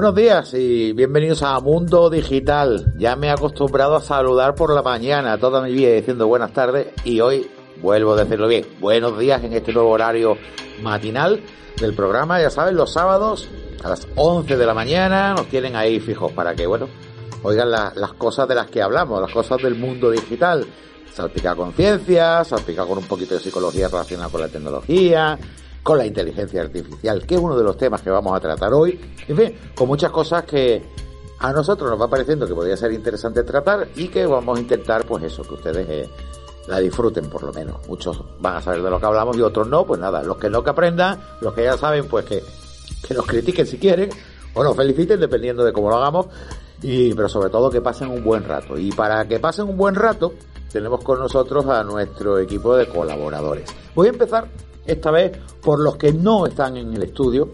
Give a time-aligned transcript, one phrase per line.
[0.00, 2.94] Buenos días y bienvenidos a Mundo Digital.
[2.96, 6.86] Ya me he acostumbrado a saludar por la mañana toda mi vida diciendo buenas tardes
[7.04, 7.50] y hoy
[7.82, 8.64] vuelvo a decirlo bien.
[8.80, 10.38] Buenos días en este nuevo horario
[10.80, 11.42] matinal
[11.78, 12.40] del programa.
[12.40, 13.46] Ya saben, los sábados
[13.84, 16.88] a las 11 de la mañana nos tienen ahí fijos para que, bueno,
[17.42, 20.64] oigan las cosas de las que hablamos, las cosas del mundo digital.
[21.12, 25.38] Salpica con ciencia, salpica con un poquito de psicología relacionada con la tecnología,
[25.82, 29.00] con la inteligencia artificial, que es uno de los temas que vamos a tratar hoy.
[29.26, 30.82] En fin, con muchas cosas que
[31.38, 35.06] a nosotros nos va pareciendo que podría ser interesante tratar y que vamos a intentar,
[35.06, 36.08] pues eso, que ustedes eh,
[36.68, 37.76] la disfruten por lo menos.
[37.88, 40.50] Muchos van a saber de lo que hablamos y otros no, pues nada, los que
[40.50, 42.42] no que aprendan, los que ya saben, pues que,
[43.06, 44.10] que nos critiquen si quieren
[44.54, 46.26] o nos feliciten dependiendo de cómo lo hagamos
[46.82, 49.94] y pero sobre todo que pasen un buen rato y para que pasen un buen
[49.94, 50.32] rato
[50.72, 53.68] tenemos con nosotros a nuestro equipo de colaboradores.
[53.94, 54.48] Voy a empezar
[54.90, 57.50] esta vez por los que no están en el estudio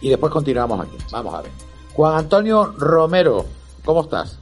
[0.00, 0.96] y después continuamos aquí.
[1.10, 1.50] Vamos a ver.
[1.94, 3.46] Juan Antonio Romero,
[3.84, 4.38] ¿cómo estás?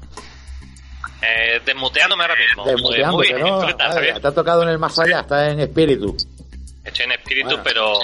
[1.22, 2.64] Eh, desmuteándome ahora mismo.
[2.64, 4.20] Desmuteándote, ¿no?
[4.20, 6.16] te ha tocado en el más allá, está en espíritu.
[6.84, 7.94] Estoy en espíritu, pero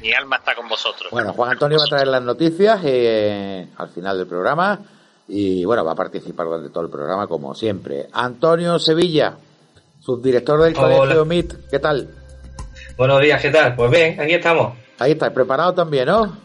[0.00, 1.10] mi alma está con vosotros.
[1.10, 4.80] Bueno, Juan Antonio va a traer las noticias eh, al final del programa
[5.28, 8.08] y bueno, va a participar durante todo el programa como siempre.
[8.12, 9.36] Antonio Sevilla,
[10.00, 12.23] subdirector del Colegio MIT, ¿qué tal?
[12.96, 13.74] Buenos días, ¿qué tal?
[13.74, 14.72] Pues bien, aquí estamos.
[15.00, 16.36] Ahí está, preparado también, ¿no?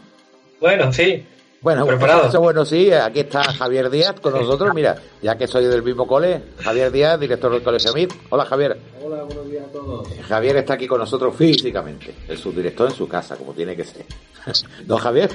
[0.60, 1.24] Bueno, sí.
[1.60, 2.40] Bueno, preparado.
[2.40, 4.74] bueno, sí, aquí está Javier Díaz con nosotros.
[4.74, 8.12] Mira, ya que soy del mismo cole, Javier Díaz, director del Colegio MIT.
[8.30, 8.78] Hola, Javier.
[9.00, 10.08] Hola, buenos días a todos.
[10.26, 14.06] Javier está aquí con nosotros físicamente, el subdirector en su casa, como tiene que ser.
[14.86, 15.30] ¿No, Javier?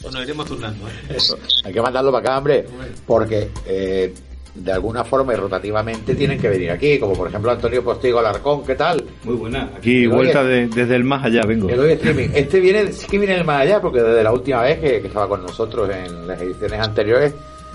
[0.00, 0.88] bueno, iremos turnando.
[0.88, 1.14] ¿eh?
[1.14, 2.66] Eso, hay que mandarlo para acá, hombre,
[3.06, 4.12] porque eh,
[4.54, 8.64] de alguna forma y rotativamente tienen que venir aquí, como por ejemplo Antonio Postigo Alarcón,
[8.64, 9.02] ¿qué tal?
[9.24, 11.70] Muy buena, aquí vuelta desde el más allá vengo.
[11.70, 15.28] Este viene, sí que viene del más allá, porque desde la última vez que, estaba
[15.28, 17.34] con nosotros en las ediciones anteriores,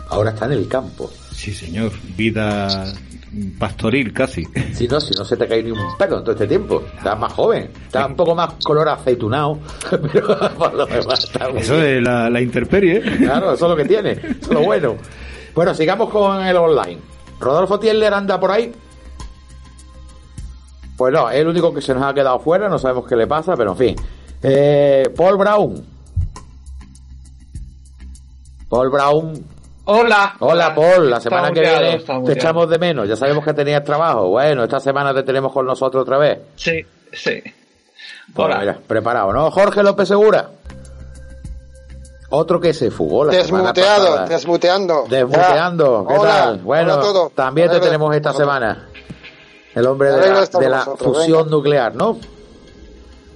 [0.10, 1.12] ahora está en el campo.
[1.32, 2.86] Sí, señor, vida
[3.60, 4.48] pastoril casi.
[4.74, 6.84] Si no, si no se te cae ni un pelo en todo este tiempo.
[6.98, 11.82] Estás más joven, estás un poco más color aceitunado, pero por lo demás está Eso
[11.82, 13.02] es la, la interperie.
[13.02, 14.96] Claro, eso es lo que tiene, eso es lo bueno.
[15.58, 17.00] Bueno, sigamos con el online.
[17.40, 18.72] ¿Rodolfo Tieller anda por ahí?
[20.96, 23.26] Pues no, es el único que se nos ha quedado fuera, no sabemos qué le
[23.26, 23.96] pasa, pero en fin.
[24.44, 25.84] Eh, Paul Brown.
[28.70, 29.46] Paul Brown.
[29.86, 30.36] Hola.
[30.42, 31.10] Hola, Paul.
[31.10, 33.10] La semana que viene te echamos de menos.
[33.10, 34.30] Ya sabemos que tenías trabajo.
[34.30, 36.38] Bueno, esta semana te tenemos con nosotros otra vez.
[36.56, 37.42] Sí, sí.
[38.28, 39.50] Bueno, mira, preparado, ¿no?
[39.50, 40.52] Jorge López Segura.
[42.30, 45.06] Otro que se fugó la Desmuteado, desmuteando.
[45.10, 46.60] Desmuteando, ¿qué tal?
[46.60, 48.90] Bueno, también te tenemos esta semana.
[49.74, 52.18] El hombre de la, fusión nuclear, ¿no?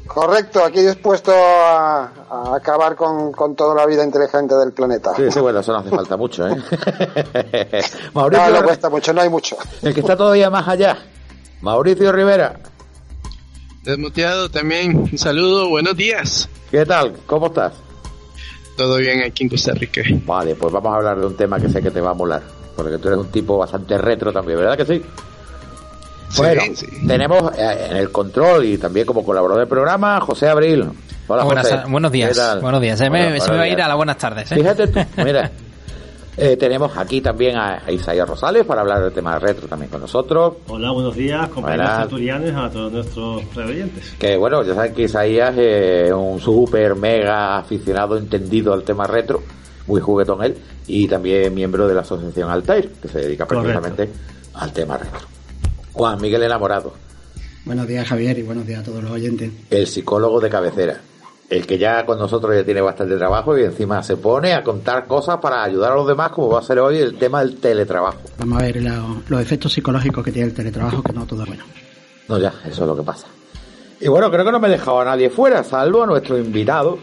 [0.08, 2.12] Correcto, aquí dispuesto a,
[2.54, 5.16] acabar con, toda la vida inteligente del planeta.
[5.16, 6.56] Sí, sí, bueno, eso no hace falta mucho, ¿eh?
[8.14, 9.56] Mauricio, no, no cuesta mucho, no hay mucho.
[9.82, 10.98] El que está todavía más allá,
[11.62, 12.60] Mauricio Rivera.
[13.84, 16.50] Desmuteado también, un saludo, buenos días.
[16.72, 17.14] ¿Qué tal?
[17.26, 17.74] ¿Cómo estás?
[18.76, 20.02] Todo bien aquí en Costa Rica.
[20.26, 22.42] Vale, pues vamos a hablar de un tema que sé que te va a molar,
[22.76, 25.04] porque tú eres un tipo bastante retro también, ¿verdad que sí?
[26.38, 26.62] Bueno,
[27.06, 30.90] tenemos eh, en el control y también como colaborador del programa José Abril.
[31.28, 31.80] Hola, José.
[31.88, 32.62] Buenos días.
[32.62, 32.98] Buenos días.
[32.98, 34.52] Se, me, va a ir a las buenas tardes.
[34.52, 34.56] ¿eh?
[34.56, 35.52] Fíjate tú, mira.
[36.38, 40.56] Eh, tenemos aquí también a, Isaías Rosales para hablar del tema retro también con nosotros.
[40.68, 44.16] Hola, buenos días, compañeros asturianos, a todos nuestros televidentes.
[44.18, 49.44] Que bueno, ya saben que Isaías es un súper mega aficionado, entendido al tema retro,
[49.88, 54.10] muy juguetón él, y también miembro de la asociación Altair, que se dedica precisamente
[54.54, 55.28] al tema retro.
[55.92, 56.94] Juan Miguel Enamorado.
[57.66, 59.52] Buenos días, Javier, y buenos días a todos los oyentes.
[59.70, 61.02] El psicólogo de cabecera
[61.52, 65.06] el que ya con nosotros ya tiene bastante trabajo y encima se pone a contar
[65.06, 68.22] cosas para ayudar a los demás, como va a ser hoy el tema del teletrabajo.
[68.38, 71.66] Vamos a ver los efectos psicológicos que tiene el teletrabajo, que no todo es bueno.
[72.30, 73.28] No, ya, eso es lo que pasa.
[74.00, 76.98] Y bueno, creo que no me he dejado a nadie fuera, salvo a nuestro invitado.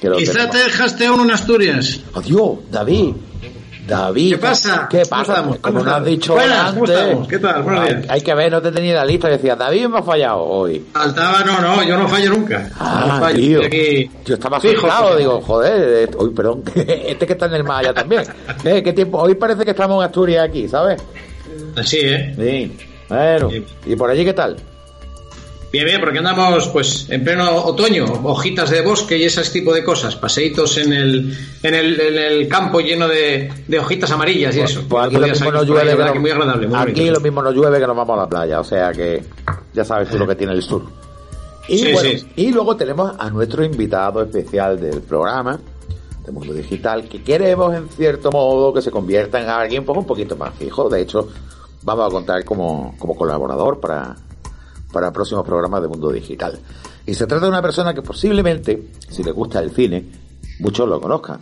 [0.00, 2.00] Quizá te dejaste a uno en Asturias.
[2.14, 3.14] Adiós, David.
[3.86, 4.34] David.
[4.34, 4.86] ¿Qué pasa?
[4.88, 5.44] ¿Qué pasa?
[5.60, 7.28] Como nos has dicho antes.
[7.28, 7.62] ¿Qué tal?
[7.62, 8.06] Buenos días.
[8.08, 9.28] Hay, que ver, no te tenía la lista.
[9.28, 10.84] Decía, David me ha fallado hoy.
[10.92, 12.70] Faltaba, no, no, yo no fallo nunca.
[12.78, 13.60] Ah, tío.
[14.24, 18.22] Yo estaba asustado, digo, joder, hoy, perdón, este que está en el Maya también.
[18.64, 18.82] ¿Eh?
[18.82, 19.18] ¿Qué tiempo?
[19.18, 21.02] Hoy parece que estamos en Asturias aquí, ¿sabes?
[21.76, 22.34] Así, ¿eh?
[22.36, 22.88] Sí.
[23.08, 23.50] Bueno,
[23.84, 24.56] ¿y por allí qué tal?
[25.72, 29.82] Bien, bien, porque andamos pues en pleno otoño, hojitas de bosque y ese tipo de
[29.82, 34.58] cosas, paseitos en el, en el, en el campo lleno de, de, hojitas amarillas y
[34.58, 34.84] pues, eso.
[34.86, 37.86] Pues aquí lo mismo no llueve, que muy agradable, aquí lo mismo no llueve que
[37.86, 39.22] nos vamos a la playa, o sea que
[39.72, 40.82] ya sabes tú lo que tiene el sur.
[41.68, 41.86] Y,
[42.36, 45.58] y luego tenemos a nuestro invitado especial del programa,
[46.26, 50.04] de Mundo Digital, que queremos en cierto modo que se convierta en alguien pues, un
[50.04, 50.90] poquito más fijo.
[50.90, 51.28] De hecho,
[51.82, 54.16] vamos a contar como, como colaborador para,
[54.92, 56.58] para próximos programas de Mundo Digital.
[57.06, 60.04] Y se trata de una persona que posiblemente, si le gusta el cine,
[60.60, 61.40] muchos lo conozcan,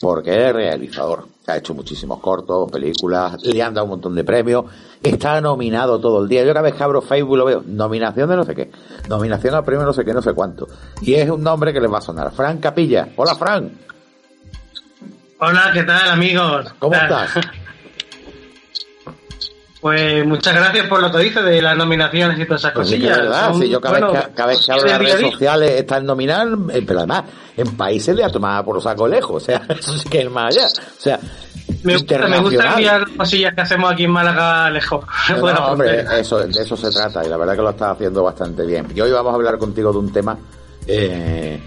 [0.00, 1.26] porque es realizador.
[1.46, 4.66] Ha hecho muchísimos cortos, películas, le han dado un montón de premios,
[5.02, 6.42] está nominado todo el día.
[6.42, 8.70] Yo cada vez que abro Facebook lo veo, nominación de no sé qué,
[9.08, 10.68] nominación al premio no sé qué, no sé cuánto.
[11.02, 12.32] Y es un nombre que les va a sonar.
[12.32, 13.08] Fran Capilla.
[13.16, 13.70] Hola, Fran.
[15.40, 16.72] Hola, ¿qué tal, amigos?
[16.78, 17.32] ¿Cómo estás?
[19.84, 23.18] Pues muchas gracias por lo que dices de las nominaciones y todas esas pues cosillas.
[23.18, 25.98] verdad, sí, yo cada, vez que, cada vez que hablo de las redes sociales está
[25.98, 29.44] el nominal, eh, pero además en países le ha tomado por los saco lejos, o
[29.44, 30.68] sea, eso sí que es más allá.
[30.68, 31.20] O sea,
[31.82, 35.04] me gusta, me gusta enviar cosillas que hacemos aquí en Málaga lejos.
[35.38, 38.64] bueno, hombre, eso, de eso se trata y la verdad que lo estás haciendo bastante
[38.64, 38.86] bien.
[38.94, 40.38] Y hoy vamos a hablar contigo de un tema
[40.86, 41.60] eh,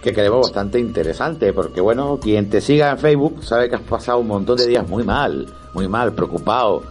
[0.00, 4.18] que creemos bastante interesante, porque bueno, quien te siga en Facebook sabe que has pasado
[4.18, 6.84] un montón de días muy mal, muy mal, preocupado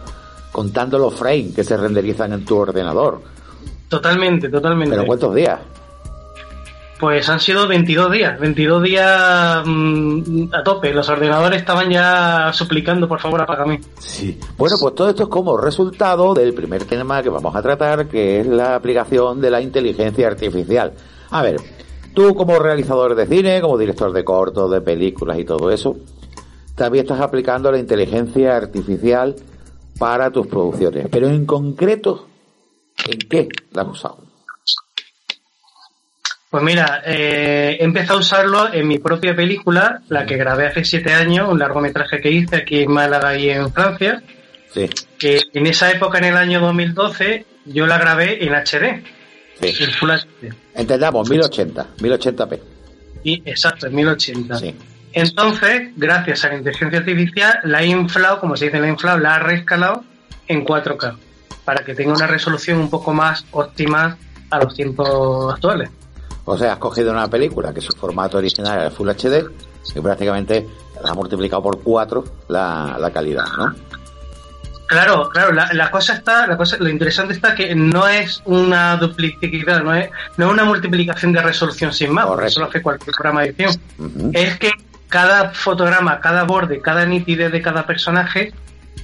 [0.56, 3.20] contando los frames que se renderizan en tu ordenador.
[3.90, 4.96] Totalmente, totalmente.
[4.96, 5.60] ¿Pero cuántos días?
[6.98, 10.94] Pues han sido 22 días, 22 días mm, a tope.
[10.94, 13.82] Los ordenadores estaban ya suplicando, por favor, apágame.
[13.98, 14.40] Sí.
[14.56, 18.40] Bueno, pues todo esto es como resultado del primer tema que vamos a tratar, que
[18.40, 20.94] es la aplicación de la inteligencia artificial.
[21.32, 21.60] A ver,
[22.14, 25.98] tú como realizador de cine, como director de cortos, de películas y todo eso,
[26.74, 29.36] también estás aplicando la inteligencia artificial
[29.98, 31.08] para tus producciones.
[31.10, 32.28] Pero en concreto,
[33.06, 34.18] ¿en qué la has usado?
[36.50, 40.84] Pues mira, eh, he empezado a usarlo en mi propia película, la que grabé hace
[40.84, 44.22] siete años, un largometraje que hice aquí en Málaga y en Francia.
[44.72, 44.88] Sí.
[45.18, 49.02] Que en esa época, en el año 2012, yo la grabé en HD.
[49.60, 49.84] Sí.
[49.84, 50.54] En Full HD.
[50.74, 52.60] Entendamos, 1080, 1080p.
[53.24, 54.58] Y, exacto, en 1080.
[54.58, 54.74] Sí.
[55.16, 59.16] Entonces, gracias a la inteligencia artificial, la he inflado, como se dice, la he inflado,
[59.16, 60.04] la ha reescalado
[60.46, 61.16] en 4K,
[61.64, 64.18] para que tenga una resolución un poco más óptima
[64.50, 65.88] a los tiempos actuales.
[66.44, 69.46] O sea, has cogido una película que su formato original era Full HD
[69.94, 70.66] y prácticamente
[71.02, 73.74] la ha multiplicado por 4 la, la calidad, ¿no?
[74.86, 79.82] Claro, claro, la, cosa está, la cosa, lo interesante está que no es una duplicidad,
[79.82, 83.42] no es, no es una multiplicación de resolución sin más, eso lo hace cualquier programa
[83.42, 83.80] de edición.
[84.32, 84.70] Es que
[85.16, 88.52] cada fotograma, cada borde, cada nitidez de cada personaje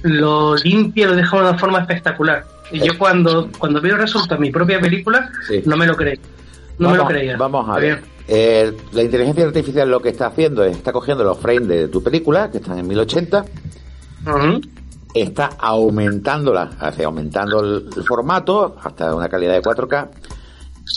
[0.03, 2.45] lo limpia, lo deja de una forma espectacular.
[2.71, 5.31] Y yo cuando, cuando veo el resultado de mi propia película,
[5.65, 6.19] no me lo creí.
[6.77, 7.35] No me lo creía.
[7.35, 8.03] Vamos a ver.
[8.27, 12.03] Eh, la inteligencia artificial lo que está haciendo es, está cogiendo los frames de tu
[12.03, 13.45] película, que están en 1080,
[15.15, 20.09] está aumentándola, hace, aumentando el, formato hasta una calidad de 4K,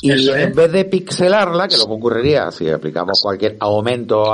[0.02, 4.24] y en vez de pixelarla, que lo que ocurriría si aplicamos cualquier aumento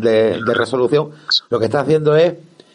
[0.00, 1.10] de, resolución,
[1.48, 2.34] lo que está haciendo es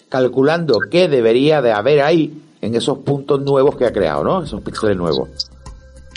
[0.10, 4.44] calculando qué debería de haber ahí en esos puntos nuevos que ha creado, ¿no?
[4.44, 5.30] Esos píxeles nuevos.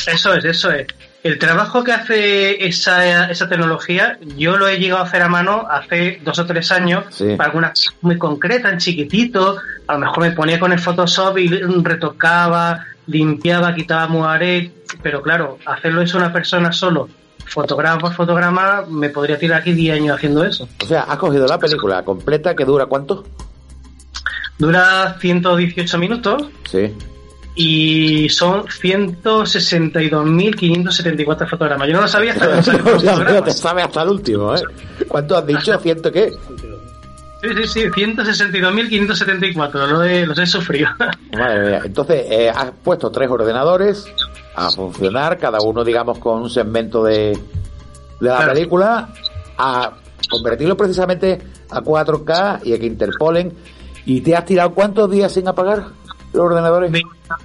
[0.07, 0.87] Eso es, eso es.
[1.23, 5.67] El trabajo que hace esa, esa tecnología, yo lo he llegado a hacer a mano
[5.69, 7.05] hace dos o tres años,
[7.37, 9.59] para algunas cosas muy concretas, en chiquitito.
[9.89, 14.71] A lo mejor me ponía con el Photoshop y retocaba, limpiaba, quitaba muare,
[15.03, 17.09] pero claro, hacerlo eso una persona solo,
[17.47, 20.69] fotograma por fotograma, me podría tirar aquí 10 años haciendo eso.
[20.83, 23.25] O sea, has cogido la película completa que dura cuánto?
[24.59, 26.49] Dura 118 minutos.
[26.71, 26.93] Sí.
[27.61, 31.89] Y son 162.574 fotogramas.
[31.89, 32.71] Yo no lo sabía hasta que
[33.35, 34.63] no te sabe hasta el último, ¿eh?
[35.09, 35.77] ¿Cuánto has dicho?
[35.81, 36.31] ¿Ciento qué?
[37.43, 40.89] Sí, sí, sí, 162.574, los he sufrido.
[41.37, 41.81] Madre mía.
[41.85, 44.07] Entonces, eh, has puesto tres ordenadores
[44.55, 47.37] a funcionar, cada uno, digamos, con un segmento de,
[48.21, 49.09] de la película,
[49.57, 49.95] a
[50.31, 53.53] convertirlo precisamente a 4K y a que interpolen.
[54.07, 55.98] ¿Y te has tirado cuántos días sin apagar
[56.33, 56.93] los ordenadores?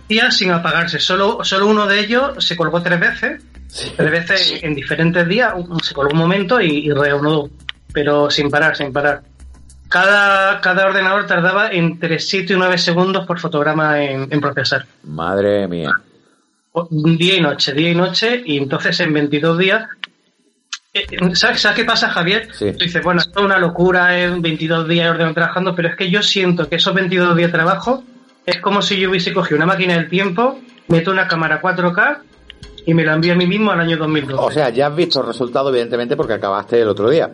[0.07, 0.99] días sin apagarse.
[0.99, 3.43] Solo, solo uno de ellos se colgó tres veces.
[3.95, 5.53] Tres veces en diferentes días.
[5.81, 7.49] Se colgó un momento y, y reanudó.
[7.91, 9.23] Pero sin parar, sin parar.
[9.93, 14.87] Cada, cada ordenador tardaba entre 7 y 9 segundos por fotograma en, procesar.
[15.03, 15.91] Madre mía.
[16.89, 19.87] Día y noche, día y noche, y entonces en 22 días
[20.95, 22.47] eh, ¿Sabes, qué pasa, Javier?
[22.57, 26.09] Tú dices, bueno, esto es una locura, es 22 días ordenando trabajando, pero es que
[26.09, 28.03] yo siento que esos 22 días de trabajo
[28.45, 32.17] es como si yo hubiese cogido una máquina del tiempo, meto una cámara 4K
[32.85, 34.43] y me la envío a mí mismo al año 2012.
[34.43, 37.31] O sea, ya has visto el resultado, evidentemente, porque acabaste el otro día.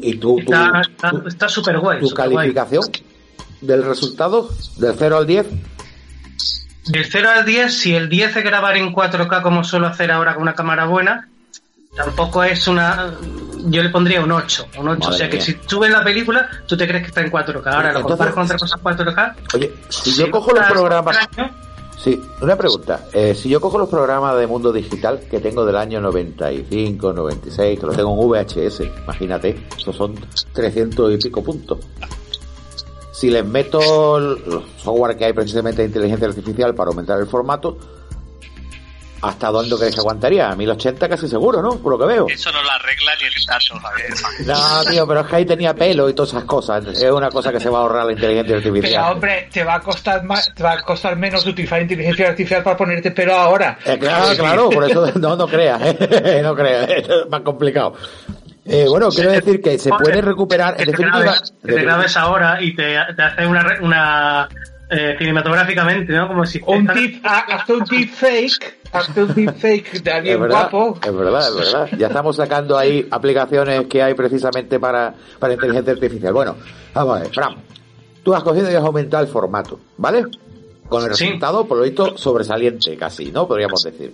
[0.00, 0.38] Y tú,
[1.26, 2.00] está súper guay.
[2.00, 2.84] ¿Tu calificación
[3.60, 4.48] del resultado?
[4.78, 5.46] ¿Del 0 al 10?
[6.86, 10.34] Del 0 al 10, si el 10 es grabar en 4K como suelo hacer ahora
[10.34, 11.28] con una cámara buena,
[11.94, 13.14] tampoco es una.
[13.66, 14.66] Yo le pondría un 8.
[14.78, 15.08] Un 8.
[15.08, 17.66] o sea que si tú ves la película, tú te crees que está en 4K.
[17.66, 19.34] Ahora lo comparas con otras cosas 4K.
[19.54, 21.16] Oye, si, yo cojo los programas.
[21.98, 23.08] Sí, una pregunta.
[23.12, 27.78] Eh, si yo cojo los programas de mundo digital que tengo del año 95, 96,
[27.78, 30.14] que los tengo en VHS, imagínate, esos son
[30.54, 31.78] 300 y pico puntos.
[33.12, 37.76] Si les meto el software que hay precisamente de inteligencia artificial para aumentar el formato,
[39.22, 40.50] ¿Hasta dónde crees que aguantaría?
[40.50, 41.76] A 1080 casi seguro, ¿no?
[41.76, 42.26] Por lo que veo.
[42.28, 44.10] Eso no lo arregla ni el tato, Javier.
[44.46, 46.86] No, tío, pero es que ahí tenía pelo y todas esas cosas.
[46.86, 49.02] Es una cosa que se va a ahorrar la inteligencia artificial.
[49.02, 52.62] Pero, hombre, te va a costar más, te va a costar menos utilizar inteligencia artificial
[52.62, 53.78] para ponerte pelo ahora.
[53.84, 56.40] Eh, claro, claro, por eso no, no creas, ¿eh?
[56.42, 57.94] no creas, es más complicado.
[58.64, 60.80] Eh, bueno, quiero decir que se puede recuperar.
[60.80, 64.48] En definitiva, te grabes ahora y te, te hace una, una
[64.90, 66.26] eh, cinematográficamente, ¿no?
[66.28, 70.40] Como si un tip, hasta un tip fake, hasta un tip fake de alguien es
[70.40, 70.98] verdad, guapo.
[71.00, 71.88] Es verdad, es verdad.
[71.96, 76.32] Ya estamos sacando ahí aplicaciones que hay precisamente para, para inteligencia artificial.
[76.32, 76.56] Bueno,
[76.92, 77.54] vamos a ver, Fran,
[78.24, 80.26] tú has cogido y has aumentado el formato, ¿vale?
[80.88, 83.46] Con el resultado, por lo visto, sobresaliente casi, ¿no?
[83.46, 84.12] Podríamos decir.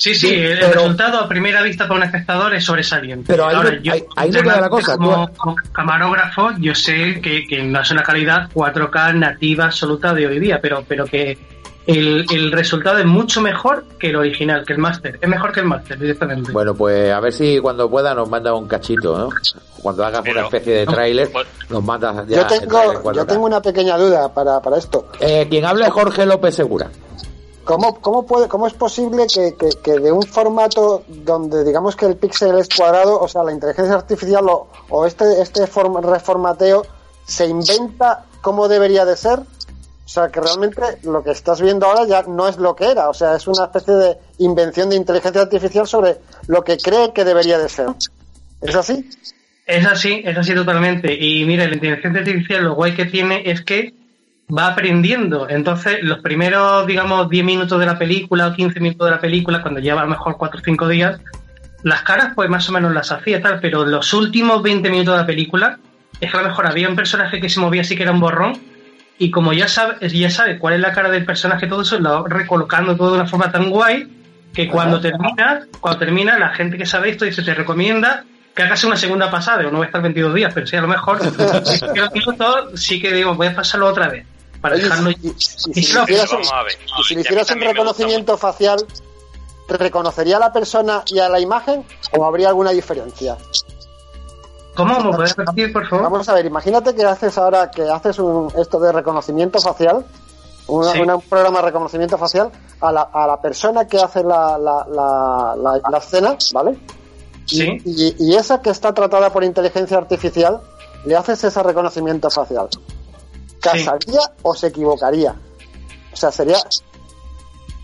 [0.00, 3.26] Sí, sí, el resultado a primera vista para un espectador es sobresaliente.
[3.26, 4.96] Pero ahí, yo, ahí, no queda la cosa.
[4.96, 5.28] Como,
[5.72, 10.58] camarógrafo, yo sé que, que, no es una calidad 4K nativa absoluta de hoy día,
[10.58, 11.36] pero, pero que
[11.86, 15.18] el, el, resultado es mucho mejor que el original, que el máster.
[15.20, 16.50] Es mejor que el máster, directamente.
[16.50, 19.28] Bueno, pues a ver si cuando pueda nos manda un cachito, ¿no?
[19.82, 21.30] Cuando hagas una especie de tráiler,
[21.68, 22.48] nos mandas ya.
[22.48, 25.08] Yo tengo, yo tengo una pequeña duda para, para esto.
[25.20, 26.88] Eh, quien hable es Jorge López Segura.
[27.64, 32.06] ¿Cómo, cómo, puede, ¿Cómo es posible que, que, que, de un formato donde digamos que
[32.06, 36.86] el píxel es cuadrado, o sea, la inteligencia artificial o, o este, este reformateo
[37.24, 39.40] se inventa cómo debería de ser?
[39.40, 43.08] O sea, que realmente lo que estás viendo ahora ya no es lo que era,
[43.08, 46.16] o sea, es una especie de invención de inteligencia artificial sobre
[46.48, 47.86] lo que cree que debería de ser.
[48.60, 49.08] ¿Es así?
[49.66, 51.14] Es así, es así totalmente.
[51.14, 53.94] Y mira, la inteligencia artificial lo guay que tiene es que
[54.56, 55.48] va aprendiendo.
[55.48, 59.62] Entonces, los primeros, digamos, 10 minutos de la película o 15 minutos de la película,
[59.62, 61.20] cuando lleva a lo mejor 4 o 5 días,
[61.82, 65.20] las caras, pues más o menos las hacía tal, pero los últimos 20 minutos de
[65.20, 65.78] la película,
[66.20, 68.20] es que a lo mejor había un personaje que se movía así que era un
[68.20, 68.58] borrón,
[69.18, 72.22] y como ya sabe, ya sabe cuál es la cara del personaje, todo eso, lo
[72.22, 74.08] va recolocando todo de una forma tan guay,
[74.52, 78.82] que cuando termina, cuando termina, la gente que sabe esto dice, te recomienda que hagas
[78.84, 81.20] una segunda pasada, o no voy a estar 22 días, pero sí, a lo mejor,
[82.74, 84.26] sí que digo, voy a pasarlo otra vez
[84.60, 85.10] para dejarlo.
[85.10, 88.84] Y, si, le hicieras, un reconocimiento facial,
[89.66, 91.84] ¿te reconocería a la persona y a la imagen
[92.16, 93.36] o habría alguna diferencia?
[94.74, 95.00] ¿Cómo?
[95.00, 96.10] ¿Me puedes repetir, por favor?
[96.10, 100.04] Vamos a ver, imagínate que haces ahora que haces un, esto de reconocimiento facial,
[100.68, 102.50] un programa de reconocimiento facial
[102.80, 106.78] a la, a la persona que hace la, la, la, la, escena, ¿vale?
[107.46, 107.78] Sí.
[107.84, 110.60] Y, y, esa que está tratada por inteligencia artificial,
[111.04, 112.68] le haces ese reconocimiento facial
[113.60, 115.34] casaría o se equivocaría.
[116.12, 116.58] O sea, sería.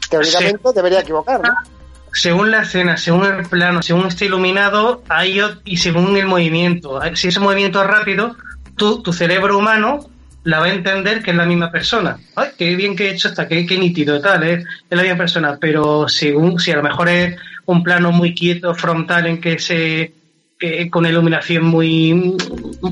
[0.09, 1.55] Teóricamente debería equivocar, ¿no?
[2.13, 7.01] Según la escena, según el plano, según está iluminado, hay, y según el movimiento.
[7.15, 8.37] Si ese movimiento es rápido,
[8.77, 10.09] tú, tu cerebro humano
[10.45, 12.19] la va a entender que es la misma persona.
[12.37, 14.65] Ay, qué bien que he hecho está, qué, qué nítido, tal, ¿eh?
[14.89, 15.59] es la misma persona.
[15.61, 20.13] Pero según, si a lo mejor es un plano muy quieto, frontal, en que se,
[20.59, 22.37] que, con iluminación muy,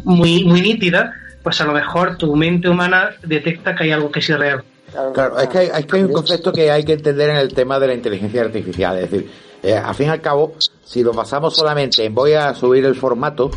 [0.04, 4.20] muy, muy nítida, pues a lo mejor tu mente humana detecta que hay algo que
[4.20, 4.64] es irreal.
[5.12, 7.52] Claro, es que, hay, es que hay un concepto que hay que entender en el
[7.52, 8.98] tema de la inteligencia artificial.
[8.98, 9.30] Es decir,
[9.62, 12.94] eh, al fin y al cabo, si lo basamos solamente en voy a subir el
[12.94, 13.50] formato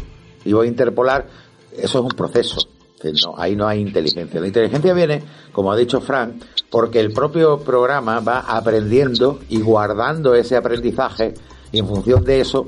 [0.44, 1.28] y voy a interpolar,
[1.72, 2.68] eso es un proceso.
[3.04, 4.42] No, ahí no hay inteligencia.
[4.42, 10.34] La inteligencia viene, como ha dicho Frank, porque el propio programa va aprendiendo y guardando
[10.36, 11.36] ese aprendizaje
[11.72, 12.68] y en función de eso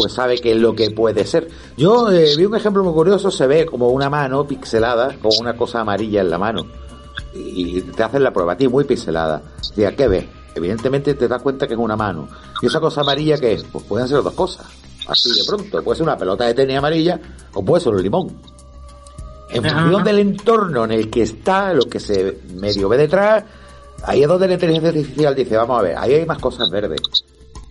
[0.00, 1.46] pues sabe qué es lo que puede ser.
[1.76, 5.54] Yo eh, vi un ejemplo muy curioso, se ve como una mano pixelada con una
[5.54, 6.66] cosa amarilla en la mano.
[7.34, 9.42] Y te hacen la prueba a ti, muy pixelada.
[9.76, 10.24] Diga, ¿qué ves?
[10.54, 12.28] Evidentemente te das cuenta que es una mano.
[12.62, 13.64] ¿Y esa cosa amarilla qué es?
[13.64, 14.66] Pues pueden ser dos cosas.
[15.06, 15.82] Así de pronto.
[15.82, 17.20] Puede ser una pelota de tenis amarilla
[17.52, 18.40] o puede ser un limón.
[19.50, 23.44] En función del entorno en el que está, lo que se medio ve detrás,
[24.04, 27.02] ahí es donde la inteligencia artificial dice, vamos a ver, ahí hay más cosas verdes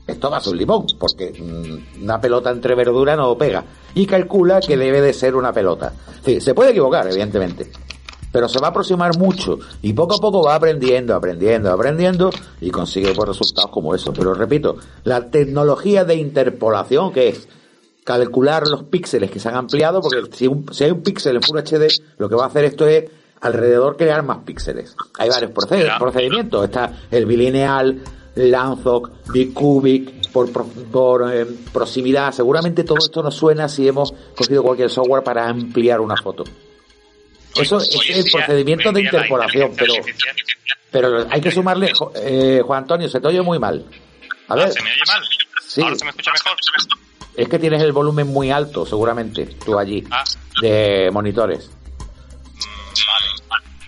[0.09, 3.63] esto va a ser un limón, porque mm, una pelota entre verdura no pega.
[3.95, 5.93] Y calcula que debe de ser una pelota.
[6.23, 7.71] Sí, se puede equivocar, evidentemente.
[8.31, 12.29] Pero se va a aproximar mucho y poco a poco va aprendiendo, aprendiendo, aprendiendo
[12.61, 14.13] y consigue pues, resultados como eso.
[14.13, 17.47] Pero repito, la tecnología de interpolación, que es
[18.03, 21.57] calcular los píxeles que se han ampliado, porque si, si hay un píxel en Full
[21.57, 21.87] HD,
[22.17, 23.05] lo que va a hacer esto es
[23.41, 24.95] alrededor crear más píxeles.
[25.17, 26.63] Hay varios procedimientos.
[26.63, 28.01] Está el bilineal,
[28.35, 32.31] Lanzoc, Bicubic, por, por, eh, proximidad.
[32.31, 36.43] Seguramente todo esto nos suena si hemos cogido cualquier software para ampliar una foto.
[37.55, 39.93] Eso es el procedimiento de interpolación, pero,
[40.91, 43.85] pero hay que sumarle, eh, Juan Antonio, se te oye muy mal.
[44.47, 44.71] A ver.
[44.71, 45.23] ¿Se me oye mal?
[45.67, 45.81] Sí.
[45.81, 46.57] ¿Ahora se me escucha mejor?
[47.35, 50.23] Es que tienes el volumen muy alto, seguramente, tú allí, Ah.
[50.61, 51.71] de monitores.
[53.07, 53.27] Vale,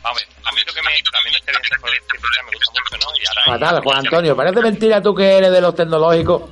[0.03, 3.13] A mí lo que me, a mí la inteligencia artificial me gusta mucho, ¿no?
[3.17, 6.49] Y ahora Fatal, Juan Antonio, parece mentira tú que eres de los tecnológicos.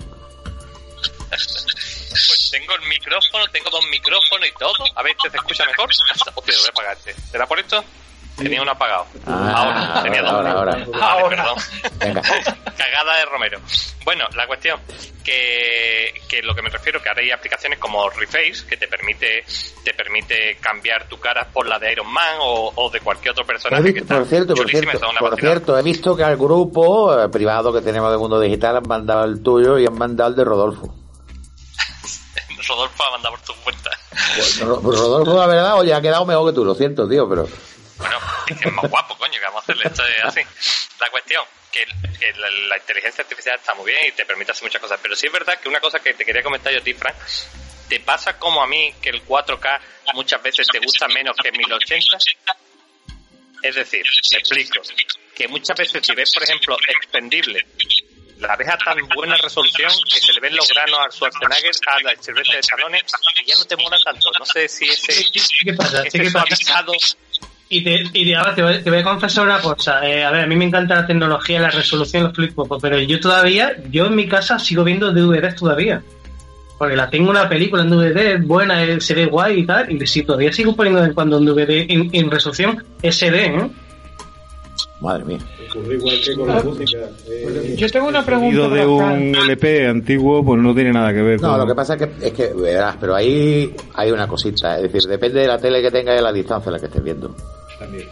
[1.30, 4.74] Pues tengo el micrófono, tengo dos micrófonos y todo.
[4.96, 5.90] A ver, ¿este se escucha mejor?
[5.90, 7.14] Hostia, lo voy a apagar este.
[7.32, 7.84] ¿Será por esto?
[8.40, 9.06] Tenía uno apagado.
[9.26, 10.32] Ah, ahora, tenía dos.
[10.32, 10.72] ahora, ahora.
[10.88, 11.36] Vale, Ahora.
[11.38, 11.58] perdón.
[12.00, 12.22] Venga.
[12.78, 13.60] Cagada de Romero.
[14.06, 14.80] Bueno, la cuestión
[15.24, 19.44] que, que lo que me refiero que ahora hay aplicaciones como Reface que te permite
[19.84, 23.46] te permite cambiar tu cara por la de Iron Man o, o de cualquier otro
[23.46, 25.00] personaje visto- que está por cierto, por cierto,
[25.74, 29.26] por he visto que al grupo eh, privado que tenemos de Mundo Digital han mandado
[29.26, 30.88] el tuyo y han mandado el de Rodolfo.
[32.68, 33.90] Rodolfo ha mandado por tu cuenta.
[34.36, 37.48] Pues, Ro- Rodolfo, la verdad, oye, ha quedado mejor que tú, lo siento, tío, pero...
[38.00, 40.42] Bueno, es más guapo, coño, que vamos a hacerle esto es así.
[41.00, 41.86] La cuestión, que,
[42.38, 45.34] la, inteligencia artificial está muy bien y te permite hacer muchas cosas, pero sí es
[45.34, 47.16] verdad que una cosa que te quería comentar yo a ti, Frank,
[47.88, 49.80] ¿te pasa como a mí que el 4K
[50.14, 52.18] muchas veces te gusta menos que 1080?
[53.62, 54.82] Es decir, me explico,
[55.36, 57.66] que muchas veces si ves, por ejemplo, expendible,
[58.40, 62.00] la ves a tan buena resolución que se le ven los granos al Schwarzenegger, a
[62.02, 63.04] la cerveza de salones,
[63.42, 64.32] y ya no te mola tanto.
[64.40, 65.26] No sé si ese,
[65.64, 66.04] ¿Qué pasa?
[66.04, 66.86] ese ¿Qué pasa?
[67.72, 70.04] Y, te, y te- ahora te voy, te voy a confesar una cosa.
[70.08, 73.20] Eh, a ver, a mí me encanta la tecnología, la resolución, los flipos, pero yo
[73.20, 76.02] todavía, yo en mi casa sigo viendo DVDs todavía.
[76.80, 79.92] Porque la tengo una película en DVD, es buena, eh, se ve guay y tal,
[79.92, 83.46] y sí, todavía sigo poniendo de vez en cuando un DVD en, en resolución SD,
[83.46, 83.70] ¿eh?
[85.02, 85.38] Madre mía.
[85.70, 86.98] Ocurre igual que con la música.
[87.30, 91.14] eh, Yo tengo una el pregunta sonido de un LP antiguo, pues no tiene nada
[91.14, 91.60] que ver No, con...
[91.60, 95.08] lo que pasa es que, es que, verás, pero ahí hay una cosita, es decir,
[95.10, 97.34] depende de la tele que tengas y de la distancia a la que estés viendo.
[97.80, 98.08] También.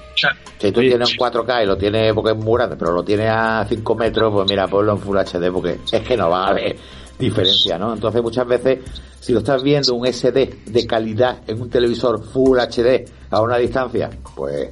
[0.57, 3.29] Si tú tienes un 4K y lo tienes porque es muy grande, pero lo tienes
[3.29, 6.49] a 5 metros, pues mira, ponlo en Full HD porque es que no va a
[6.51, 6.77] haber
[7.19, 7.93] diferencia, ¿no?
[7.93, 8.79] Entonces muchas veces,
[9.19, 13.57] si lo estás viendo un SD de calidad en un televisor Full HD a una
[13.57, 14.69] distancia, pues,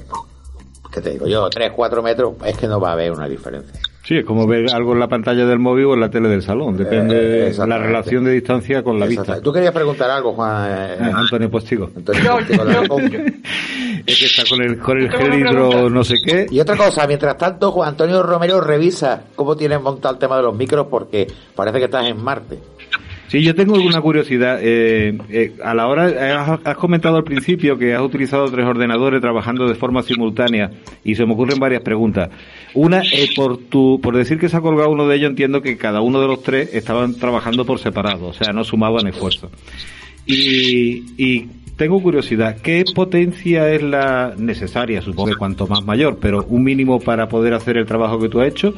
[0.92, 1.50] ¿qué te digo yo?
[1.50, 3.80] 3, 4 metros, es que no va a haber una diferencia.
[4.08, 6.42] Sí, es como ver algo en la pantalla del móvil o en la tele del
[6.44, 6.78] salón.
[6.78, 9.42] Depende Eh, de la relación de distancia con la vista.
[9.42, 10.68] Tú querías preguntar algo, Juan.
[10.70, 11.90] eh, Ah, Antonio Postigo.
[11.96, 12.64] Antonio Yo- Postigo,
[13.10, 13.20] yo-
[14.06, 16.46] Es que está con el, con el gel hidro no sé qué.
[16.52, 20.44] Y otra cosa, mientras tanto, Juan Antonio Romero revisa cómo tienes montado el tema de
[20.44, 22.60] los micros porque parece que estás en Marte.
[23.28, 24.60] Sí, yo tengo alguna curiosidad.
[24.62, 26.06] Eh, eh, a la hora,
[26.42, 30.72] has, has comentado al principio que has utilizado tres ordenadores trabajando de forma simultánea
[31.04, 32.30] y se me ocurren varias preguntas.
[32.74, 35.78] Una, eh, por tu, por decir que se ha colgado uno de ellos, entiendo que
[35.78, 39.50] cada uno de los tres estaban trabajando por separado, o sea, no sumaban esfuerzo.
[40.28, 45.02] Y, y tengo curiosidad, ¿qué potencia es la necesaria?
[45.02, 48.40] Supongo que cuanto más mayor, pero un mínimo para poder hacer el trabajo que tú
[48.42, 48.74] has hecho.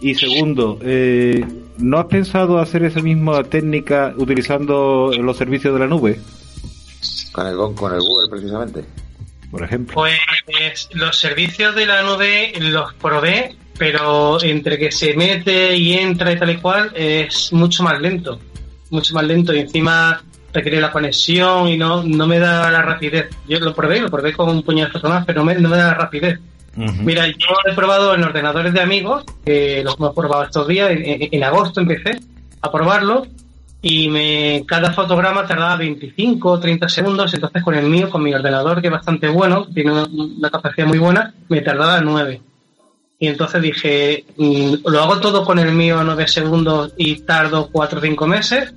[0.00, 1.44] Y segundo, eh,
[1.78, 6.20] ¿no has pensado hacer esa misma técnica utilizando los servicios de la nube,
[7.32, 8.84] Con el, con el Google, precisamente.
[9.50, 9.94] por ejemplo?
[9.94, 16.32] Pues los servicios de la nube los probé, pero entre que se mete y entra
[16.32, 18.38] y tal y cual es mucho más lento.
[18.90, 20.22] Mucho más lento y encima
[20.56, 23.28] requiere la conexión y no, no me da la rapidez.
[23.48, 25.76] Yo lo probé, lo probé con un puñado de personas, pero no me, no me
[25.76, 26.38] da la rapidez.
[26.76, 27.02] Ujú.
[27.02, 27.34] Mira, yo
[27.70, 31.44] he probado en ordenadores de amigos, que los hemos probado estos días, en, en- en
[31.44, 32.18] agosto empecé
[32.60, 33.26] a probarlo
[33.80, 38.34] y me, cada fotograma tardaba 25 o 30 segundos, entonces con el mío, con mi
[38.34, 42.40] ordenador que es bastante bueno, tiene una, una capacidad muy buena, me tardaba 9.
[43.18, 47.70] Y entonces dije, mm, lo hago todo con el mío a 9 segundos y tardo
[47.72, 48.74] 4 o 5 meses,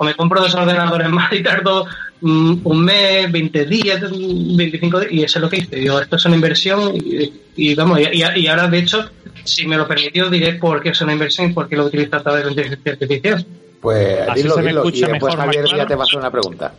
[0.00, 1.84] o me compro dos ordenadores más y tardo
[2.22, 5.76] mm, un mes, 20 días, mm, 25 días, y eso es lo que hice.
[5.76, 9.10] Digo, esto es una inversión y, y vamos, y, ahora de hecho,
[9.44, 12.16] si me lo permitió, diré por qué es una inversión y por qué lo utilizo
[12.16, 13.46] a través de la inteligencia artificial.
[13.78, 14.84] Pues Así dilo, se me dilo.
[14.84, 16.74] Y escucha después mejor, más Javier ya te va a hacer una pregunta.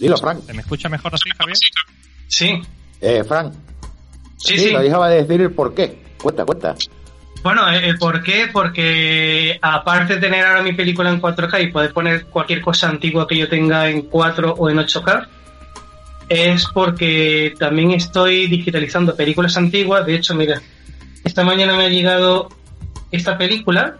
[0.00, 0.46] Dilo, Frank.
[0.46, 1.56] ¿Se me escucha mejor así, Javier?
[2.28, 2.62] Sí,
[3.00, 3.54] Eh, Frank.
[4.36, 4.70] sí, sí.
[4.70, 5.98] lo dejaba de decir el por qué.
[6.22, 6.76] Cuenta, cuenta.
[7.46, 8.48] Bueno, eh, ¿el por qué?
[8.52, 13.24] Porque aparte de tener ahora mi película en 4K y poder poner cualquier cosa antigua
[13.28, 15.28] que yo tenga en 4 o en 8K,
[16.28, 20.04] es porque también estoy digitalizando películas antiguas.
[20.04, 20.60] De hecho, mira,
[21.22, 22.48] esta mañana me ha llegado
[23.12, 23.94] esta película.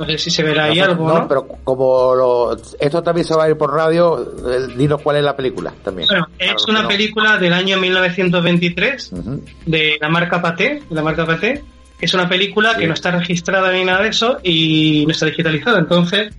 [0.00, 1.28] No sé si se verá ahí no, algo, no, ¿no?
[1.28, 4.18] pero como lo- esto también se va a ir por radio,
[4.50, 6.08] eh, dinos cuál es la película también.
[6.08, 6.88] Bueno, es una no.
[6.88, 9.44] película del año 1923 Ujú.
[9.66, 11.62] de la marca Pathé, de la marca Pathé,
[12.00, 15.78] es una película que no está registrada ni nada de eso y no está digitalizada.
[15.78, 16.32] Entonces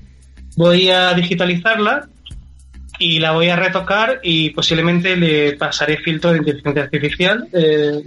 [0.56, 2.08] voy a digitalizarla
[2.98, 7.48] y la voy a retocar y posiblemente le pasaré filtro de inteligencia artificial.
[7.54, 8.02] Eh,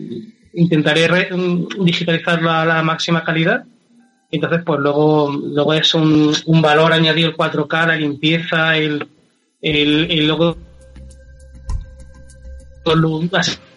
[0.55, 1.31] intentaré
[1.79, 3.65] digitalizarla a la máxima calidad.
[4.31, 9.07] Entonces, pues luego, luego es un, un valor añadido el 4K, la limpieza, el,
[9.61, 10.57] el, el logo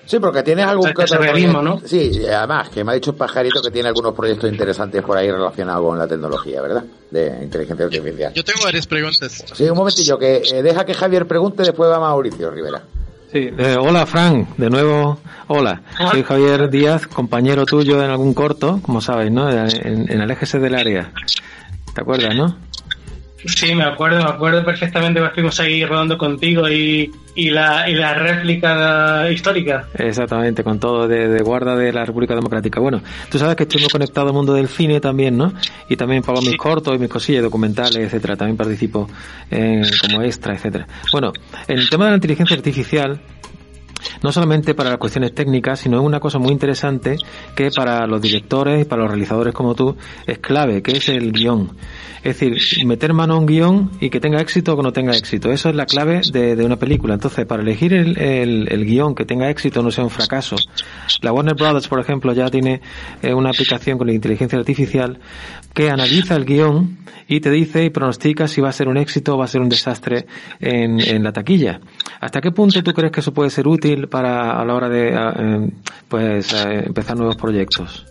[0.06, 1.80] Sí, porque tienes algún caso realismo, ¿no?
[1.84, 5.84] Sí, además, que me ha dicho Pajarito que tiene algunos proyectos interesantes por ahí relacionados
[5.84, 6.84] con la tecnología, ¿verdad?
[7.10, 8.34] De inteligencia artificial.
[8.34, 9.44] Yo tengo varias preguntas.
[9.54, 12.84] Sí, un momentillo, que eh, deja que Javier pregunte, después va Mauricio Rivera.
[13.32, 15.82] Sí, eh, hola Fran, de nuevo, hola.
[16.12, 19.50] Soy Javier Díaz, compañero tuyo en algún corto, como sabes, ¿no?
[19.50, 21.12] En, en el eje del área.
[21.94, 22.56] ¿Te acuerdas, no?
[23.46, 27.94] Sí, me acuerdo, me acuerdo perfectamente que fuimos ahí rodando contigo y, y, la, y
[27.94, 29.88] la réplica histórica.
[29.94, 32.80] Exactamente, con todo de, guarda de la República Democrática.
[32.80, 35.54] Bueno, tú sabes que estoy muy conectado al mundo del cine también, ¿no?
[35.90, 38.36] Y también pago mis cortos y mis cosillas, documentales, etcétera.
[38.36, 39.08] También participo
[40.02, 40.88] como extra, etcétera.
[41.12, 41.32] Bueno,
[41.68, 43.20] en el tema de la inteligencia artificial,
[44.22, 47.18] no solamente para las cuestiones técnicas, sino es una cosa muy interesante
[47.56, 51.32] que para los directores y para los realizadores como tú es clave, que es el
[51.32, 51.72] guion.
[52.26, 55.16] Es decir, meter mano a un guion y que tenga éxito o que no tenga
[55.16, 55.52] éxito.
[55.52, 57.14] Eso es la clave de, una película.
[57.14, 60.56] Entonces, para elegir el, el, guion que tenga éxito, no sea un fracaso.
[61.22, 62.82] La Warner Brothers, por ejemplo, ya tiene
[63.22, 65.20] eh, una aplicación con la inteligencia artificial
[65.76, 69.36] que analiza el guion y te dice y pronostica si va a ser un éxito
[69.36, 70.26] o va a ser un desastre
[70.60, 71.80] en, en la taquilla.
[72.22, 75.14] ¿Hasta qué punto tú crees que eso puede ser útil para a la hora de
[75.14, 75.70] eh,
[76.08, 78.06] pues empezar nuevos proyectos?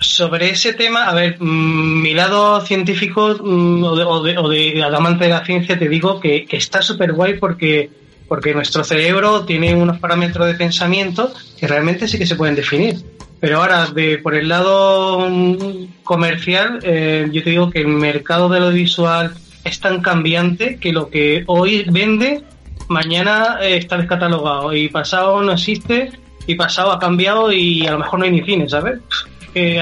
[0.00, 5.44] Sobre ese tema, a ver, mm, mi lado científico mm, o, de, o, de, la
[5.44, 7.90] ciencia te digo que, está súper guay porque,
[8.26, 12.96] porque nuestro cerebro tiene unos parámetros de pensamiento que realmente sí que se pueden definir.
[13.40, 13.88] Pero ahora,
[14.22, 19.34] por el lado mm, comercial, eh, yo te digo que el mercado de lo visual
[19.64, 22.42] es tan cambiante que lo que hoy vende,
[22.90, 26.12] mañana eh, está descatalogado y pasado no existe
[26.46, 28.98] y pasado ha cambiado y a lo mejor no hay ni cine, ¿sabes?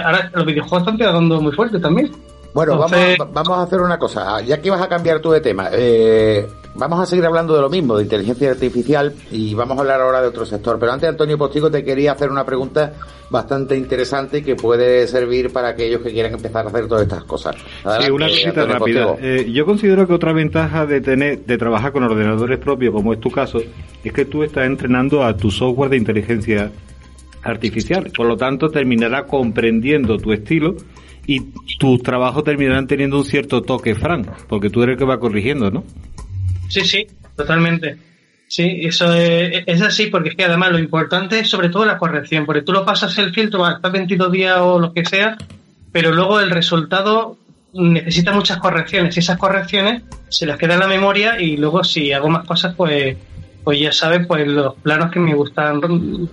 [0.02, 2.10] ahora los videojuegos están pegando muy fuerte también.
[2.54, 2.98] Bueno, vamos,
[3.32, 4.40] vamos a hacer una cosa.
[4.40, 7.70] Ya que vas a cambiar tú de tema, eh, vamos a seguir hablando de lo
[7.70, 10.78] mismo, de inteligencia artificial, y vamos a hablar ahora de otro sector.
[10.78, 12.94] Pero antes, Antonio Postigo, te quería hacer una pregunta
[13.30, 17.56] bastante interesante que puede servir para aquellos que quieran empezar a hacer todas estas cosas.
[18.00, 19.16] sí, una cosita rápida.
[19.20, 23.20] Eh, yo considero que otra ventaja de tener, de trabajar con ordenadores propios, como es
[23.20, 23.60] tu caso,
[24.02, 26.70] es que tú estás entrenando a tu software de inteligencia
[27.42, 28.10] artificial.
[28.16, 30.76] Por lo tanto, terminará comprendiendo tu estilo
[31.26, 31.40] y
[31.78, 35.70] tus trabajos terminarán teniendo un cierto toque franco, porque tú eres el que va corrigiendo,
[35.70, 35.84] ¿no?
[36.68, 37.96] Sí, sí, totalmente.
[38.46, 42.46] Sí, eso es, así, porque es que además lo importante es sobre todo la corrección,
[42.46, 45.36] porque tú lo pasas el filtro hasta 22 días o lo que sea,
[45.92, 47.36] pero luego el resultado
[47.74, 52.12] necesita muchas correcciones y esas correcciones se las queda en la memoria y luego si
[52.12, 53.16] hago más cosas, pues
[53.68, 55.78] pues ya sabes, pues los planos que me gustan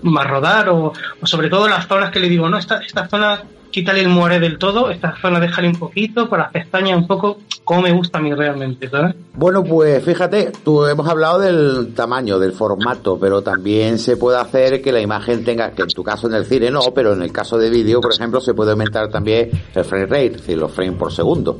[0.04, 0.94] más rodar o,
[1.24, 3.44] sobre todo las zonas que le digo, no, esta, esta zona
[3.76, 7.40] quítale el muere del todo, esta zona déjale un poquito, para las pestañas un poco,
[7.66, 9.16] como me gusta a mí realmente, ¿sabes?
[9.34, 14.82] Bueno, pues fíjate, tú hemos hablado del tamaño, del formato, pero también se puede hacer
[14.82, 17.34] que la imagen tenga, que en tu caso en el cine no, pero en el
[17.34, 20.72] caso de vídeo, por ejemplo, se puede aumentar también el frame rate, es decir, los
[20.72, 21.60] frames por segundo.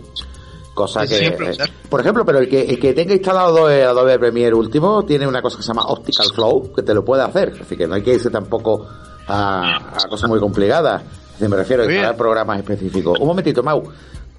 [0.74, 1.58] Cosa que, eh,
[1.90, 5.58] por ejemplo, pero el que, el que tenga instalado Adobe Premiere último tiene una cosa
[5.58, 7.58] que se llama Optical Flow, que te lo puede hacer.
[7.62, 8.88] Así que no hay que irse tampoco
[9.28, 11.02] a, a cosas muy complicadas.
[11.40, 13.20] Me refiero a programas específicos.
[13.20, 13.84] Un momentito, Mau.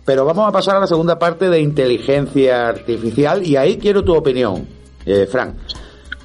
[0.05, 4.15] Pero vamos a pasar a la segunda parte de inteligencia artificial y ahí quiero tu
[4.15, 4.67] opinión,
[5.05, 5.57] eh, Frank.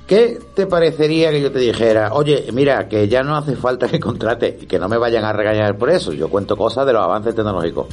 [0.05, 3.99] ¿Qué te parecería que yo te dijera, oye, mira, que ya no hace falta que
[3.99, 6.13] contrate y que no me vayan a regañar por eso?
[6.13, 7.87] Yo cuento cosas de los avances tecnológicos.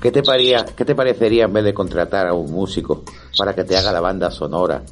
[0.00, 3.04] ¿Qué te, ¿Qué te parecería en vez de contratar a un músico
[3.36, 4.82] para que te haga la banda sonora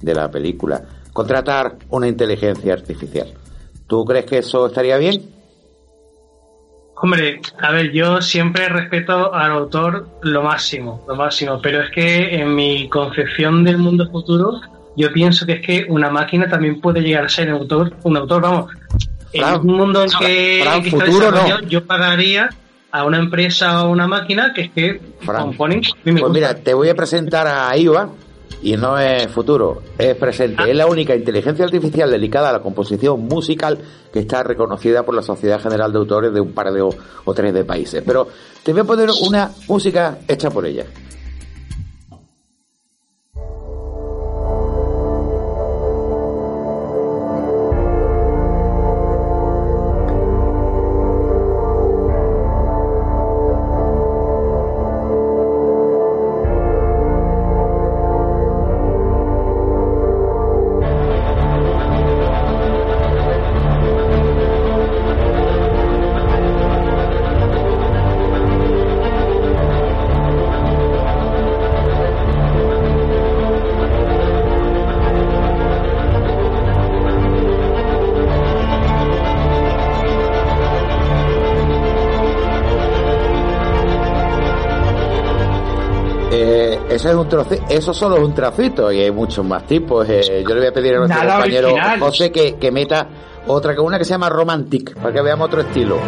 [0.00, 0.82] de la película?
[1.12, 3.32] Contratar una inteligencia artificial.
[3.86, 5.35] ¿Tú crees que eso estaría bien?
[6.98, 12.36] Hombre, a ver, yo siempre respeto al autor lo máximo, lo máximo, pero es que
[12.36, 14.60] en mi concepción del mundo futuro,
[14.96, 18.16] yo pienso que es que una máquina también puede llegar a ser un autor, un
[18.16, 18.72] autor, vamos,
[19.32, 21.60] en un mundo en que, futuro, no.
[21.68, 22.48] yo pagaría
[22.90, 25.82] a una empresa o una máquina que es que componen.
[26.02, 28.08] Pues mira, te voy a presentar a IVA
[28.62, 30.62] y no es futuro, es presente.
[30.62, 30.68] Ah.
[30.68, 33.78] Es la única inteligencia artificial dedicada a la composición musical
[34.12, 36.90] que está reconocida por la Sociedad General de Autores de un par de o,
[37.24, 38.02] o tres de países.
[38.04, 38.28] Pero
[38.62, 40.86] te voy a poner una música hecha por ella.
[87.06, 90.08] Eso es un trocito, eso solo es un trocito y hay muchos más tipos.
[90.08, 93.06] Eh, yo le voy a pedir a nuestro compañero José que, que meta
[93.46, 95.98] otra que una que se llama Romantic, para que veamos otro estilo.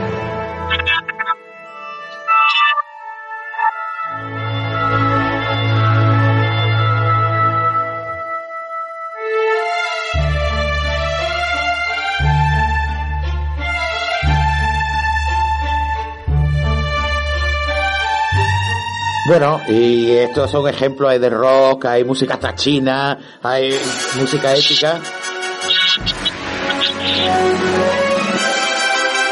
[19.39, 23.73] Bueno, y estos son ejemplos, hay de rock, hay música hasta china, hay
[24.17, 24.99] música ética.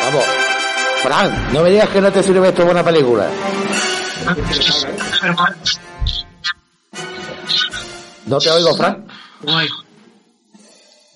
[0.04, 0.24] Vamos,
[1.02, 3.28] Fran, no me digas que no te sirve esto buena película.
[8.26, 9.08] ¿No te oigo, Fran?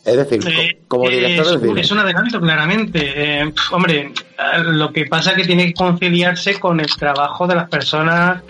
[0.04, 3.12] Es decir, eh, como director del Es un adelanto, claramente.
[3.14, 4.12] Eh, hombre,
[4.64, 8.42] lo que pasa es que tiene que conciliarse con el trabajo de las personas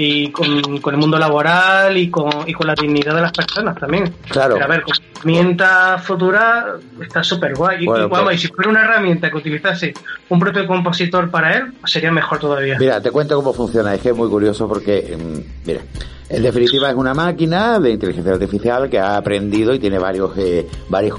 [0.00, 4.14] y con, el mundo laboral y con, y con la dignidad de las personas también.
[4.30, 4.54] Claro.
[4.54, 7.84] Pero a ver, como herramienta futura está súper guay.
[7.84, 9.92] Pues- y, si fuera una herramienta que utilizase
[10.28, 12.76] un propio compositor para él, sería mejor todavía.
[12.78, 13.92] Mira, te cuento cómo funciona.
[13.92, 15.80] Es que es muy curioso porque, mm, mira,
[16.28, 20.68] en definitiva es una máquina de inteligencia artificial que ha aprendido y tiene varios, eh,
[20.88, 21.18] varios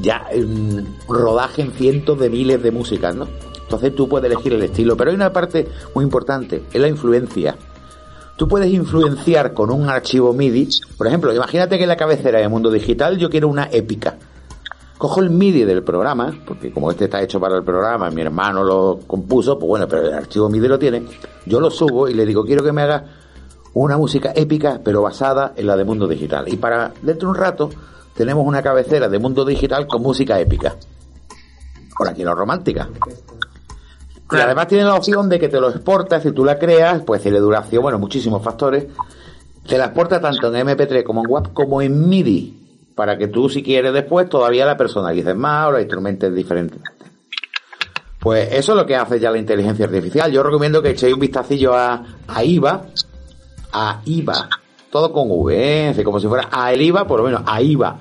[0.00, 3.28] ya mm, rodaje en cientos de miles de músicas, ¿no?
[3.62, 7.54] Entonces tú puedes elegir el estilo, pero hay una parte muy importante, es la influencia.
[8.38, 10.68] Tú puedes influenciar con un archivo MIDI.
[10.96, 14.16] Por ejemplo, imagínate que en la cabecera de Mundo Digital yo quiero una épica.
[14.96, 18.62] Cojo el MIDI del programa, porque como este está hecho para el programa, mi hermano
[18.62, 21.02] lo compuso, pues bueno, pero el archivo MIDI lo tiene.
[21.46, 23.06] Yo lo subo y le digo, quiero que me haga
[23.74, 26.48] una música épica, pero basada en la de Mundo Digital.
[26.48, 27.70] Y para dentro de un rato
[28.14, 30.76] tenemos una cabecera de Mundo Digital con música épica.
[31.96, 32.88] Por aquí no romántica.
[34.30, 37.22] Y además tiene la opción de que te lo exportas, si tú la creas, pues
[37.22, 38.86] tiene duración, bueno, muchísimos factores.
[39.66, 43.48] Te la exporta tanto en MP3 como en WAP como en MIDI, para que tú
[43.48, 46.90] si quieres después todavía la personalices más o la instrumentes diferentemente.
[48.20, 50.30] Pues eso es lo que hace ya la inteligencia artificial.
[50.30, 52.82] Yo recomiendo que echéis un vistacillo a, a IVA,
[53.72, 54.48] a IVA,
[54.90, 56.04] todo con V, ¿eh?
[56.04, 57.98] como si fuera a el IVA, por lo menos a IVA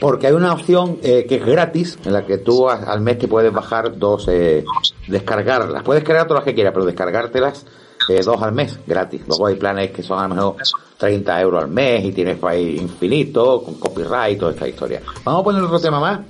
[0.00, 3.28] porque hay una opción eh, que es gratis, en la que tú al mes te
[3.28, 4.64] puedes bajar dos, eh,
[5.06, 5.82] descargarlas.
[5.82, 7.66] Puedes cargar todas las que quieras, pero descargártelas
[8.08, 9.22] eh, dos al mes, gratis.
[9.26, 10.56] Luego hay planes que son a lo mejor
[10.98, 15.00] 30 euros al mes y tienes ahí infinito, con copyright, toda esta historia.
[15.24, 16.20] Vamos a poner otro tema más.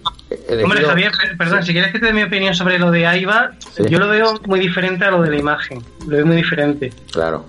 [0.63, 3.53] Hombre, Javier, perdón, si quieres que te dé mi opinión sobre lo de AIBA,
[3.89, 5.83] yo lo veo muy diferente a lo de la imagen.
[6.07, 6.93] Lo veo muy diferente.
[7.13, 7.47] Claro.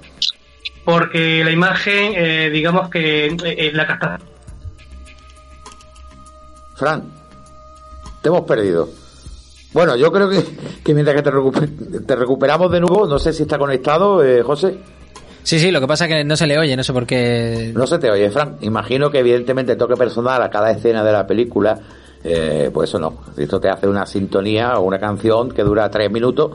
[0.84, 4.37] Porque la imagen, digamos que la captación
[6.78, 7.04] Fran,
[8.22, 8.88] te hemos perdido.
[9.74, 14.24] Bueno, yo creo que, mientras que te, recuperamos de nuevo, no sé si está conectado,
[14.24, 14.78] eh, José.
[15.42, 17.72] Sí, sí, lo que pasa es que no se le oye, no sé por qué.
[17.76, 18.58] No se te oye, Fran.
[18.62, 21.80] Imagino que evidentemente toque personal a cada escena de la película,
[22.24, 23.22] eh, pues eso no.
[23.36, 26.52] Esto te hace una sintonía o una canción que dura tres minutos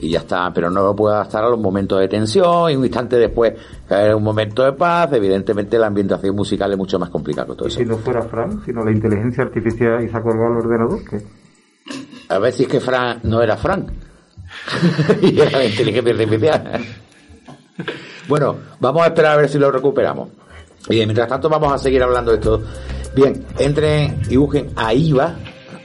[0.00, 2.84] y ya está, pero no lo puede adaptar a los momentos de tensión y un
[2.84, 3.54] instante después
[3.88, 7.78] caer un momento de paz, evidentemente la ambientación musical es mucho más complicado todo eso.
[7.78, 11.22] Si no fuera Fran, sino la inteligencia artificial y se acordó al ordenador, ¿qué?
[12.28, 13.86] A ver si es que Fran no era Fran
[15.22, 16.84] y era la inteligencia artificial.
[18.28, 20.28] bueno, vamos a esperar a ver si lo recuperamos.
[20.88, 22.62] Y mientras tanto vamos a seguir hablando de esto.
[23.14, 25.36] Bien, entren y busquen a IVA,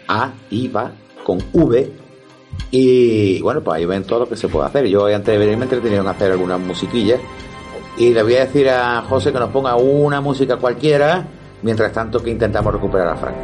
[0.08, 0.91] a IVA,
[1.24, 1.91] con V,
[2.72, 4.86] y bueno, pues ahí ven todo lo que se puede hacer.
[4.88, 7.19] Yo antes de venir me entretenido en hacer algunas musiquillas.
[7.98, 11.28] Y le voy a decir a José que nos ponga una música cualquiera,
[11.63, 13.36] mientras tanto que intentamos recuperar a Frank.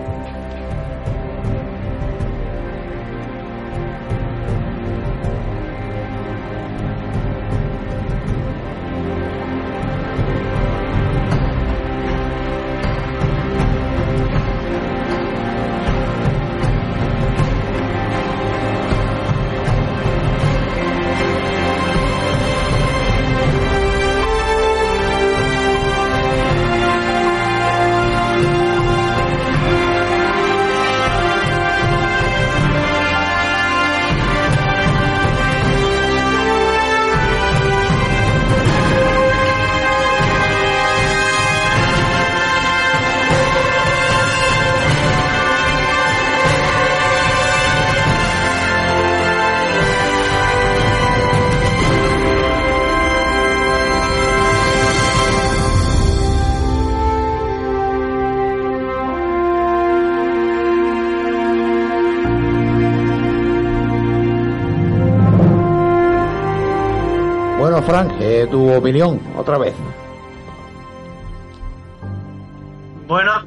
[68.86, 69.74] Opinión, otra vez.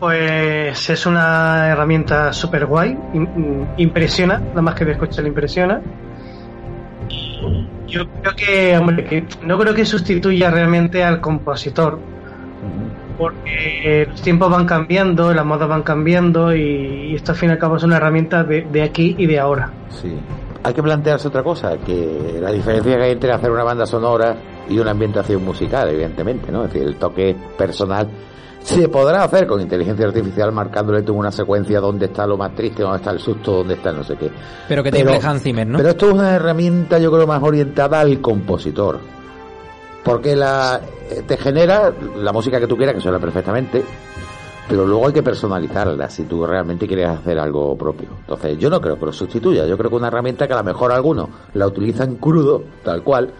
[0.00, 2.96] pues es una herramienta súper guay,
[3.76, 5.80] impresiona, nada más que de escuchar le impresiona.
[7.86, 11.98] Yo creo que, hombre, que no creo que sustituya realmente al compositor,
[13.16, 17.58] porque los tiempos van cambiando, las modas van cambiando y, esto al fin y al
[17.58, 19.70] cabo es una herramienta de, de aquí y de ahora.
[19.88, 20.18] Sí.
[20.64, 24.36] Hay que plantearse otra cosa, que la diferencia que hay entre hacer una banda sonora
[24.68, 26.64] y una ambientación musical, evidentemente, ¿no?
[26.64, 28.08] Es decir, el toque personal
[28.60, 32.82] se podrá hacer con inteligencia artificial marcándole tú una secuencia donde está lo más triste,
[32.82, 34.30] donde está el susto, donde está no sé qué.
[34.68, 35.78] Pero que te Hans Zimmer, ¿no?
[35.78, 38.98] Pero esto es una herramienta, yo creo, más orientada al compositor.
[40.04, 43.82] Porque la, eh, te genera la música que tú quieras, que suena perfectamente,
[44.68, 48.08] pero luego hay que personalizarla si tú realmente quieres hacer algo propio.
[48.20, 49.66] Entonces, yo no creo que lo sustituya.
[49.66, 53.32] Yo creo que una herramienta que a lo mejor algunos la utilizan crudo, tal cual,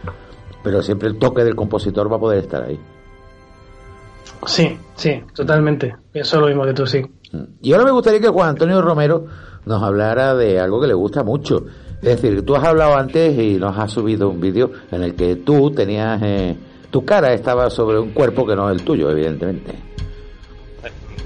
[0.63, 2.79] pero siempre el toque del compositor va a poder estar ahí.
[4.47, 5.97] Sí, sí, totalmente.
[6.13, 7.03] Pienso lo mismo que tú, sí.
[7.33, 7.45] Mm.
[7.63, 9.27] Y ahora me gustaría que Juan Antonio Romero
[9.65, 11.67] nos hablara de algo que le gusta mucho.
[12.01, 15.37] Es decir, tú has hablado antes y nos has subido un vídeo en el que
[15.37, 16.21] tú tenías...
[16.23, 16.57] Eh,
[16.91, 19.75] tu cara estaba sobre un cuerpo que no es el tuyo, evidentemente.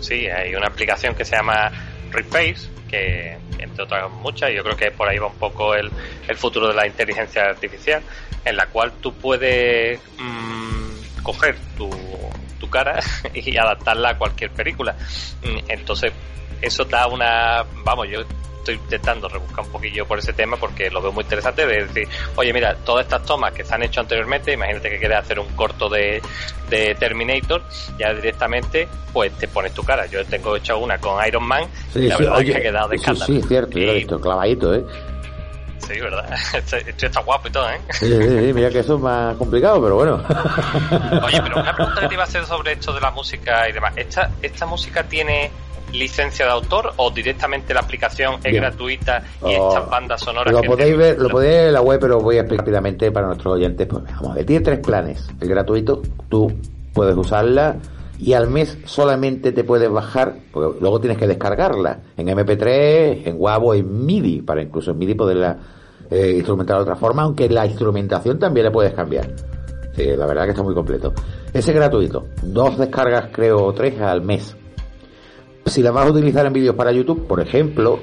[0.00, 1.70] Sí, hay una aplicación que se llama
[2.10, 5.90] Reface, que entre otras muchas, yo creo que por ahí va un poco el,
[6.28, 8.02] el futuro de la inteligencia artificial,
[8.44, 11.90] en la cual tú puedes mm, coger tu,
[12.60, 13.00] tu cara
[13.34, 14.94] y adaptarla a cualquier película.
[15.42, 16.12] Mm, entonces,
[16.60, 18.20] eso da una, vamos, yo
[18.62, 22.08] estoy intentando rebuscar un poquillo por ese tema porque lo veo muy interesante de decir,
[22.36, 25.48] oye, mira, todas estas tomas que se han hecho anteriormente, imagínate que quieres hacer un
[25.48, 26.22] corto de,
[26.70, 27.62] de Terminator,
[27.98, 30.06] ya directamente, pues te pones tu cara.
[30.06, 32.96] Yo tengo hecho una con Iron Man y la verdad es que ha quedado de
[32.96, 33.26] escándalo.
[33.26, 34.84] Sí, sí, cierto, lo he visto, clavadito, ¿eh?
[35.78, 36.32] Sí, ¿verdad?
[36.54, 37.80] Esto está guapo y todo, ¿eh?
[37.90, 40.22] Sí, sí, sí, mira que eso es más complicado, pero bueno.
[41.24, 43.72] Oye, pero una pregunta que te iba a hacer sobre esto de la música y
[43.72, 43.92] demás.
[43.96, 45.50] ¿Esta, esta música tiene
[45.92, 50.62] licencia de autor o directamente la aplicación es gratuita y oh, estas bandas sonoras lo
[50.62, 53.54] podéis ver lo podéis ver en la web pero voy a explicar rápidamente para nuestros
[53.54, 56.52] oyentes pues vamos a ver tiene tres planes el gratuito tú
[56.92, 57.76] puedes usarla
[58.18, 63.36] y al mes solamente te puedes bajar porque luego tienes que descargarla en MP3 en
[63.36, 65.58] WAV o en MIDI para incluso en MIDI poderla
[66.10, 69.28] eh, instrumentar de otra forma aunque la instrumentación también la puedes cambiar.
[69.94, 71.12] Sí, la verdad que está muy completo.
[71.52, 74.56] Ese es gratuito dos descargas creo tres al mes
[75.66, 78.00] si la vas a utilizar en vídeos para YouTube, por ejemplo,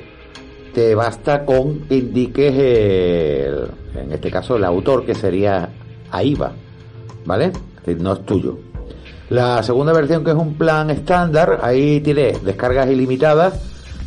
[0.73, 2.53] te basta con que indiques,
[3.95, 5.69] en este caso, el autor, que sería
[6.11, 6.53] AIBA,
[7.25, 7.51] ¿vale?
[7.97, 8.59] no es tuyo.
[9.29, 13.59] La segunda versión, que es un plan estándar, ahí tienes descargas ilimitadas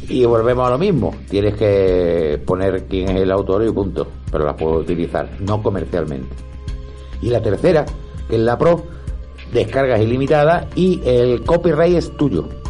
[0.09, 1.15] y volvemos a lo mismo.
[1.29, 6.35] Tienes que poner quién es el autor y punto, pero la puedo utilizar, no comercialmente.
[7.21, 7.85] Y la tercera,
[8.29, 8.85] que es la Pro,
[9.53, 12.62] descargas ilimitadas y el copyright es tuyo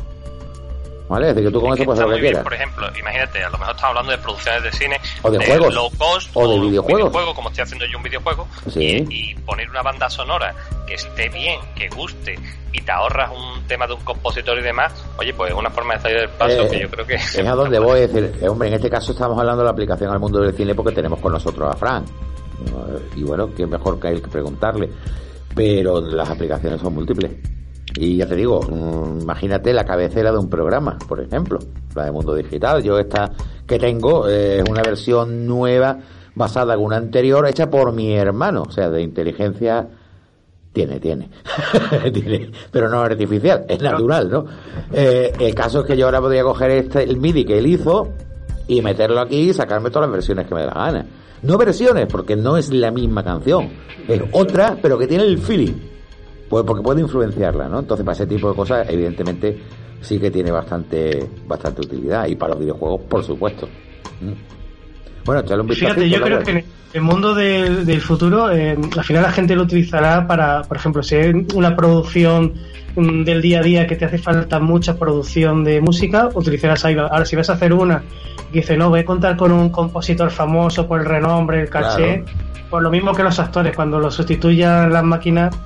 [1.12, 1.28] ¿Vale?
[1.28, 2.42] Es decir, que tú con eso puedes hacer lo que quieras.
[2.42, 5.74] Por ejemplo, imagínate, a lo mejor estamos hablando de producciones de cine, o de, juegos,
[5.74, 9.82] low cost, o de videojuegos, videojuego, como estoy haciendo yo un videojuego, y, poner una
[9.82, 10.54] banda sonora
[10.86, 12.34] que esté bien, que guste,
[12.72, 15.96] y te ahorras un tema de un compositor y demás, oye, pues es una forma
[15.96, 17.14] de salir del paso que yo creo que...
[17.16, 19.72] Es a donde voy, a decir, eh, hombre, en este caso estamos hablando de la
[19.72, 22.06] aplicación al mundo del cine porque tenemos con nosotros a Frank.
[23.16, 24.88] Y bueno, qué mejor que hay que preguntarle.
[25.54, 27.32] Pero las aplicaciones son múltiples.
[27.96, 31.58] Y ya te digo, mm, imagínate la cabecera de un programa, por ejemplo,
[31.94, 32.82] la de Mundo Digital.
[32.82, 33.30] Yo esta
[33.66, 35.98] que tengo eh, es una versión nueva
[36.34, 39.88] basada en una anterior hecha por mi hermano, o sea, de inteligencia
[40.72, 41.28] tiene, tiene,
[42.12, 44.46] tiene, pero no artificial, es natural, ¿no?
[44.90, 48.08] Eh, el caso es que yo ahora podría coger este, el MIDI que él hizo
[48.66, 51.06] y meterlo aquí y sacarme todas las versiones que me da la gana.
[51.42, 53.68] No versiones, porque no es la misma canción,
[54.08, 55.91] es otra, pero que tiene el feeling.
[56.52, 57.78] Pues porque puede influenciarla, ¿no?
[57.78, 59.58] Entonces, para ese tipo de cosas, evidentemente,
[60.02, 62.26] sí que tiene bastante, bastante utilidad.
[62.26, 63.66] Y para los videojuegos, por supuesto.
[64.20, 64.32] Mm.
[65.24, 65.94] Bueno, echarle un vistazo.
[65.94, 69.62] Fíjate, yo creo que en el mundo del, futuro, eh, al final la gente lo
[69.62, 72.52] utilizará para, por ejemplo, si es una producción
[72.96, 76.98] mm, del día a día que te hace falta mucha producción de música, utilizarás ahí.
[76.98, 78.02] Ahora, si vas a hacer una
[78.52, 82.22] y dices, no, voy a contar con un compositor famoso por el renombre, el caché,
[82.68, 85.56] pues lo mismo que los actores, cuando lo sustituyan las máquinas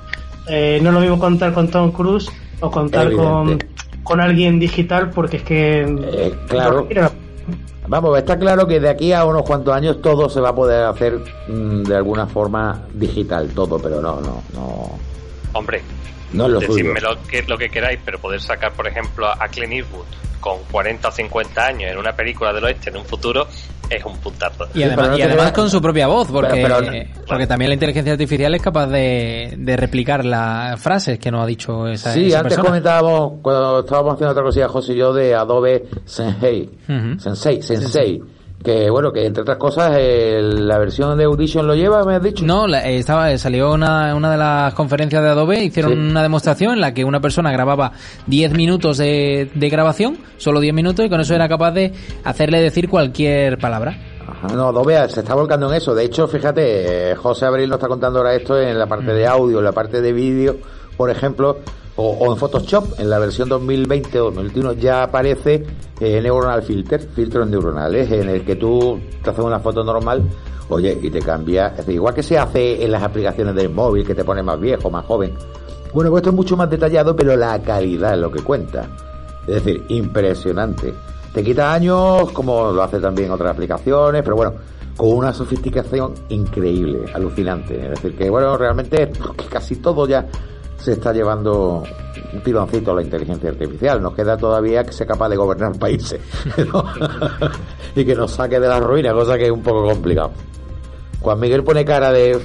[0.49, 2.29] eh, no es lo mismo contar con Tom Cruise
[2.59, 3.59] o contar con,
[4.03, 5.81] con alguien digital porque es que...
[5.81, 6.87] Eh, claro.
[7.87, 10.83] Vamos, está claro que de aquí a unos cuantos años todo se va a poder
[10.85, 14.89] hacer mm, de alguna forma digital, todo, pero no, no, no.
[15.53, 15.81] Hombre,
[16.33, 19.73] no lo decidme lo que, lo que queráis, pero poder sacar, por ejemplo, a Clint
[19.73, 20.05] Eastwood
[20.39, 23.47] con 40 o 50 años en una película del oeste en un futuro,
[23.89, 24.67] es un puntazo.
[24.75, 28.61] Y además, y además con su propia voz, porque, porque también la inteligencia artificial es
[28.61, 32.67] capaz de, de replicar las frases que nos ha dicho esa Sí, esa antes persona.
[32.69, 36.69] comentábamos, cuando estábamos haciendo otra cosilla, José y yo, de Adobe Sensei.
[37.17, 38.21] Sensei, Sensei.
[38.63, 42.23] Que bueno, que entre otras cosas, el- la versión de Audition lo lleva, me has
[42.23, 42.43] dicho.
[42.43, 45.97] No, la- eh, estaba, eh, salió una, una de las conferencias de Adobe, hicieron Sí.
[45.99, 47.91] una demostración en la que una persona grababa
[48.25, 51.93] 10 minutos de, de grabación, solo 10 minutos, y con eso era capaz de
[52.23, 53.95] hacerle decir cualquier palabra.
[54.27, 55.95] Ajá, no, Adobe se está volcando en eso.
[55.95, 59.25] De hecho, fíjate, eh, José Abril nos está contando ahora esto en la parte de
[59.27, 60.57] audio, en la parte de vídeo,
[60.97, 61.59] por ejemplo,
[61.97, 65.65] o, en Photoshop, en la versión 2020 o 2021 ya aparece
[65.99, 70.23] eh, Neuronal Filter, filtros neuronales, en el que tú te haces una foto normal,
[70.69, 74.05] oye, y te cambia, es decir, igual que se hace en las aplicaciones del móvil,
[74.05, 75.33] que te pone más viejo, más joven.
[75.91, 78.87] Bueno, pues esto es mucho más detallado, pero la calidad es lo que cuenta.
[79.47, 80.93] Es decir, impresionante.
[81.33, 84.53] Te quita años, como lo hace también otras aplicaciones, pero bueno,
[84.95, 87.81] con una sofisticación increíble, alucinante.
[87.81, 89.11] Es decir, que bueno, realmente
[89.49, 90.27] casi todo ya
[90.77, 91.83] se está llevando
[92.33, 94.01] un tironcito a la inteligencia artificial.
[94.01, 96.19] Nos queda todavía que sea capaz de gobernar países
[96.73, 96.85] ¿no?
[97.95, 100.31] y que nos saque de la ruina, cosa que es un poco complicado.
[101.19, 102.37] Juan Miguel pone cara de...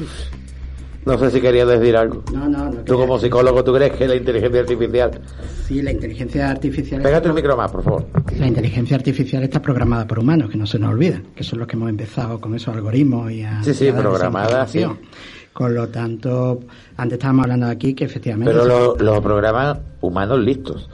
[1.05, 2.23] No sé si querías decir algo.
[2.33, 2.81] No, no, no.
[2.85, 5.11] Tú como psicólogo, ¿tú crees que la inteligencia artificial...
[5.67, 7.03] Sí, la inteligencia artificial.
[7.03, 8.07] Pégate el micro más, por favor.
[8.39, 11.67] La inteligencia artificial está programada por humanos, que no se nos olvida, que son los
[11.67, 13.65] que hemos empezado con esos algoritmos y a.
[13.65, 14.85] Sí, sí, a programada, sí.
[15.53, 16.61] Con lo tanto,
[16.97, 18.53] antes estábamos hablando aquí que efectivamente.
[18.53, 20.89] Pero lo, lo programan humanos listos.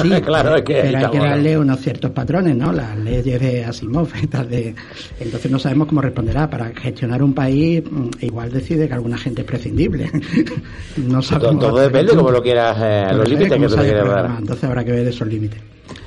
[0.00, 2.72] Sí, claro, es que pero hay que darle unos ciertos patrones, ¿no?
[2.72, 4.08] Las leyes de Asimov,
[4.48, 4.74] de...
[5.20, 6.48] entonces no sabemos cómo responderá.
[6.48, 10.10] Para gestionar un país, mm, igual decide que alguna gente es prescindible.
[10.96, 11.60] no sabemos.
[11.60, 14.36] Todo, todo depende como lo quieras, eh, los límites que tú quieras dar.
[14.38, 15.60] Entonces habrá que ver esos límites.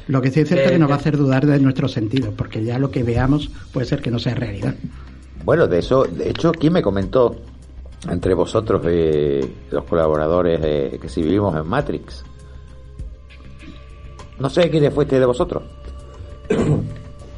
[0.08, 1.02] Lo que sí es cierto es Eh, que nos va a eh.
[1.02, 4.34] hacer dudar de nuestros sentidos, porque ya lo que veamos puede ser que no sea
[4.34, 4.74] realidad.
[5.46, 7.36] Bueno, de eso, de hecho, ¿quién me comentó
[8.10, 12.24] entre vosotros, eh, los colaboradores, eh, que si vivimos en Matrix?
[14.40, 15.64] No sé quiénes fuiste de vosotros.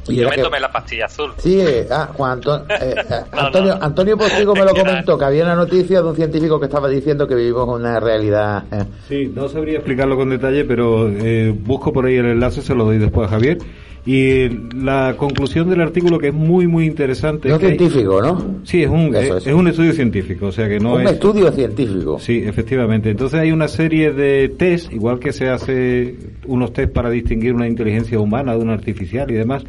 [0.08, 1.30] Y Yo me que- tomé la pastilla azul.
[1.38, 3.84] Sí, eh, ah, Juan Anto- eh, eh, No, Antonio, no.
[3.84, 7.24] Antonio Postigo me lo comentó, que había una noticia de un científico que estaba diciendo
[7.28, 8.64] que vivimos en una realidad.
[9.08, 12.84] Sí, no sabría explicarlo con detalle, pero eh, busco por ahí el enlace, se lo
[12.84, 13.58] doy después a Javier.
[14.04, 17.48] Y la conclusión del artículo que es muy, muy interesante.
[17.48, 18.56] No es que hay- científico, ¿no?
[18.64, 19.50] Sí, es un, Eso, es, eso.
[19.50, 21.12] es un estudio científico, o sea que no un es...
[21.12, 22.18] estudio científico.
[22.18, 23.10] Sí, efectivamente.
[23.10, 27.68] Entonces hay una serie de test, igual que se hace unos test para distinguir una
[27.68, 29.62] inteligencia humana de una artificial y demás.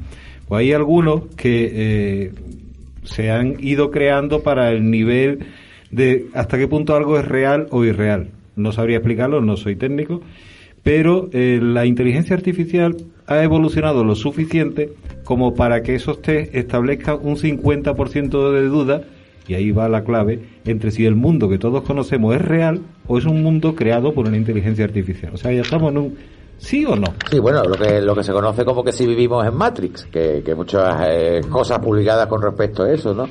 [0.48, 2.32] Pues hay algunos que eh,
[3.04, 5.46] se han ido creando para el nivel
[5.92, 8.30] de hasta qué punto algo es real o irreal.
[8.56, 10.22] No sabría explicarlo, no soy técnico,
[10.82, 14.94] pero eh, la inteligencia artificial ha evolucionado lo suficiente
[15.24, 19.04] como para que esos test establezcan un 50% de duda,
[19.48, 23.18] y ahí va la clave, entre si el mundo que todos conocemos es real o
[23.18, 25.34] es un mundo creado por una inteligencia artificial.
[25.34, 26.16] O sea, ya estamos en un
[26.64, 27.14] sí o no.
[27.30, 30.42] Sí, bueno, lo que, lo que se conoce como que si vivimos en Matrix, que,
[30.46, 33.28] que muchas eh, cosas publicadas con respecto a eso, ¿no?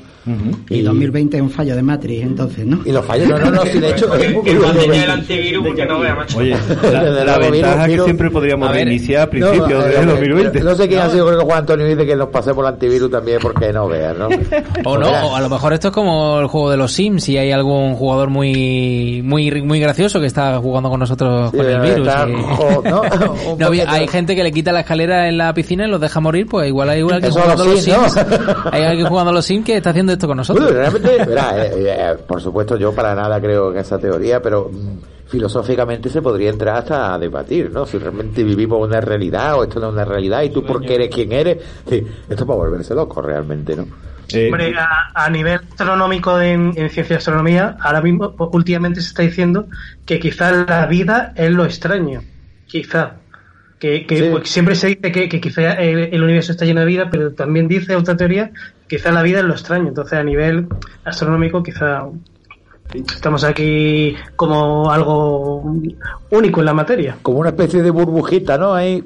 [0.69, 2.79] Y 2020 es un fallo de Matrix, entonces, ¿no?
[2.85, 4.13] Y los fallos, no, no, no, si de hecho...
[4.13, 6.37] el antivirus porque no vea, macho.
[6.37, 8.05] Oye, De la, la la virus, ventaja es que virus.
[8.05, 10.59] siempre podríamos ver, reiniciar a principios No, de eh, 2020.
[10.61, 13.09] No sé quién ha sido, creo que Juan Antonio dice que nos pasemos el antivirus
[13.11, 14.27] también porque no veas, ¿no?
[14.85, 17.37] O no, o a lo mejor esto es como el juego de los Sims y
[17.37, 21.81] hay algún jugador muy muy muy gracioso que está jugando con nosotros Sí, con el
[21.81, 22.07] virus.
[22.07, 23.01] está jo- ¿no?
[23.47, 26.19] Un No, hay gente que le quita la escalera en la piscina y los deja
[26.19, 28.17] morir, pues igual hay alguien Eso jugando a los los Sims.
[28.71, 30.65] Hay alguien jugando a los Sims que está haciendo esto con nosotros.
[30.65, 34.69] Bueno, realmente, verá, eh, eh, por supuesto yo para nada creo en esa teoría, pero
[34.71, 37.85] mm, filosóficamente se podría entrar hasta a debatir, ¿no?
[37.85, 40.95] Si realmente vivimos una realidad o esto no es una realidad y tú por qué
[40.95, 41.57] eres quien eres.
[41.87, 43.87] Sí, esto es para volverse loco realmente, ¿no?
[44.31, 49.07] Eh, Hombre, a, a nivel astronómico en, en ciencia y astronomía, ahora mismo, últimamente se
[49.07, 49.67] está diciendo
[50.05, 52.21] que quizás la vida es lo extraño.
[52.67, 53.13] Quizá.
[53.79, 54.29] Que, que, Sí.
[54.31, 57.33] pues, siempre se dice que, que quizá el, el universo está lleno de vida, pero
[57.33, 58.51] también dice otra teoría,
[58.87, 59.89] quizá la vida es lo extraño.
[59.89, 60.67] Entonces, a nivel
[61.03, 62.05] astronómico, quizá
[62.93, 65.63] estamos aquí como algo
[66.29, 67.17] único en la materia.
[67.21, 68.73] Como una especie de burbujita, ¿no?
[68.73, 69.03] Ahí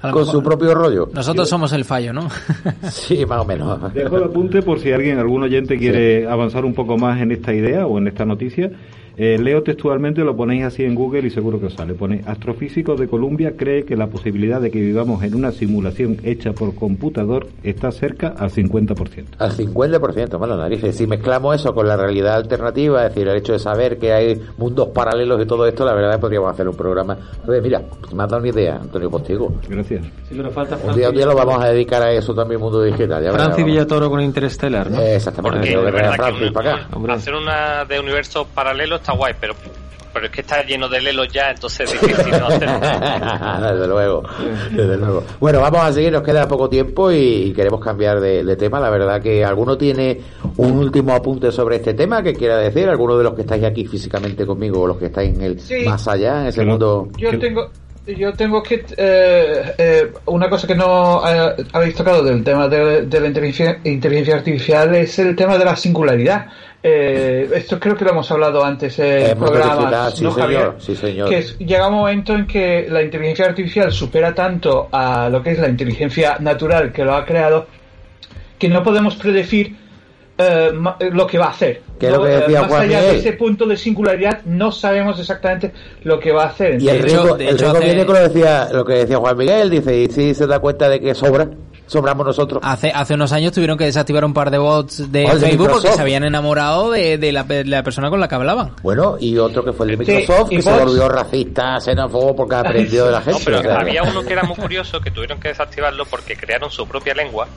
[0.00, 1.10] con su propio rollo.
[1.12, 2.28] Nosotros somos el fallo, ¿no?
[2.90, 3.92] Sí, más o menos.
[3.92, 7.52] Dejo el apunte por si alguien, algún oyente quiere avanzar un poco más en esta
[7.52, 8.70] idea o en esta noticia.
[9.16, 11.94] Eh, leo textualmente, lo ponéis así en Google y seguro que os sale.
[11.94, 16.52] Pone, astrofísico de Columbia cree que la posibilidad de que vivamos en una simulación hecha
[16.52, 19.24] por computador está cerca al 50%.
[19.38, 20.96] Al 50%, malo narices.
[20.96, 24.40] Si mezclamos eso con la realidad alternativa, es decir, el hecho de saber que hay
[24.58, 27.16] mundos paralelos y todo esto, la verdad es que podríamos hacer un programa.
[27.44, 27.82] A ver, mira,
[28.14, 29.52] me has dado una idea, Antonio Postigo.
[29.68, 30.04] Gracias.
[30.28, 32.82] Sí, pero falta Un día, un día lo vamos a dedicar a eso también, mundo
[32.82, 33.22] digital.
[33.22, 33.64] Ya Francis.
[33.64, 35.00] Villatoro con Interstellar, ¿no?
[35.00, 36.98] Eh, Exactamente, Porque tengo que es traer a verdad que Francis para acá.
[36.98, 39.54] una- hacer una de universos paralelos está guay, pero,
[40.12, 42.80] pero es que está lleno de lelos ya, entonces es difícil no hacerlo.
[43.72, 44.22] desde luego,
[44.70, 45.24] desde luego.
[45.38, 48.80] Bueno, vamos a seguir, nos queda poco tiempo y queremos cambiar de, de tema.
[48.80, 50.20] La verdad que alguno tiene
[50.56, 53.84] un último apunte sobre este tema que quiera decir, alguno de los que estáis aquí
[53.86, 55.84] físicamente conmigo o los que estáis en el Sí.
[55.84, 57.08] más allá, en ese mundo.
[57.16, 57.70] Yo tengo,
[58.06, 63.02] yo tengo que eh, eh, una cosa que no eh, habéis tocado del tema de,
[63.02, 66.46] de la inteligencia, inteligencia artificial es el tema de la singularidad.
[66.82, 70.72] Eh, esto creo que lo hemos hablado antes en Hemos programas, sí, ¿no, señor, Javier?
[70.78, 71.28] sí, señor.
[71.28, 75.50] Que es- llega un momento en que la inteligencia artificial supera tanto a lo que
[75.50, 77.66] es la inteligencia natural que lo ha creado
[78.58, 79.76] que no podemos predecir
[80.42, 81.82] eh, ma- lo que va a hacer.
[82.00, 83.12] Lo que eh, decía más Juan allá Miguel.
[83.12, 85.72] de ese punto de singularidad no sabemos exactamente
[86.04, 86.80] lo que va a hacer.
[86.80, 89.94] Y el riesgo, el riesgo viene con lo, decía, lo que decía Juan Miguel, dice,
[89.98, 91.46] y si se da cuenta de que sobra,
[91.90, 92.60] sobramos nosotros.
[92.64, 95.46] Hace, hace unos años tuvieron que desactivar un par de bots de Oh, el de
[95.48, 98.72] Facebook porque se habían enamorado de, de la, de la persona con la que hablaban.
[98.82, 100.84] Bueno, y otro que fue el de Sí, Microsoft, y que se bots.
[100.84, 103.38] volvió racista, xenófobo, porque aprendió de la gente.
[103.38, 106.36] No, pero o sea, había uno que era muy curioso que tuvieron que desactivarlo porque
[106.36, 107.48] crearon su propia lengua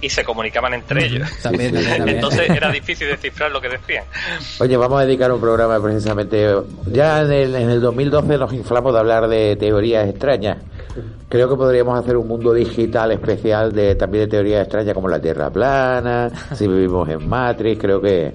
[0.00, 1.28] y se comunicaban entre ellos.
[1.42, 2.16] También, también, también.
[2.16, 4.04] Entonces era difícil descifrar lo que decían.
[4.58, 6.54] Oye, vamos a dedicar un programa precisamente.
[6.86, 10.58] Ya en el, en el 2012 nos inflamos de hablar de teorías extrañas.
[11.28, 15.20] Creo que podríamos hacer un mundo digital especial de también de teorías extrañas como la
[15.20, 17.80] Tierra plana, si vivimos en Matrix.
[17.80, 18.32] Creo que,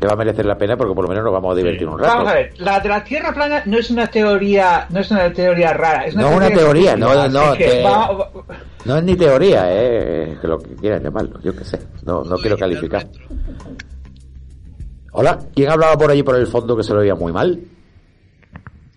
[0.00, 1.98] que va a merecer la pena porque por lo menos nos vamos a divertir un
[1.98, 2.12] rato.
[2.18, 5.32] Vamos a ver, la de la Tierra plana no es una teoría, no es una
[5.32, 8.30] teoría rara, es una No, una teoría, no, no, que te- va- va-
[8.84, 12.22] No es ni teoría, eh, es que lo que quieran llamarlo, yo qué sé, no,
[12.22, 13.06] no quiero calificar.
[15.12, 17.58] Hola, ¿quién hablaba por allí por el fondo que se lo oía muy mal?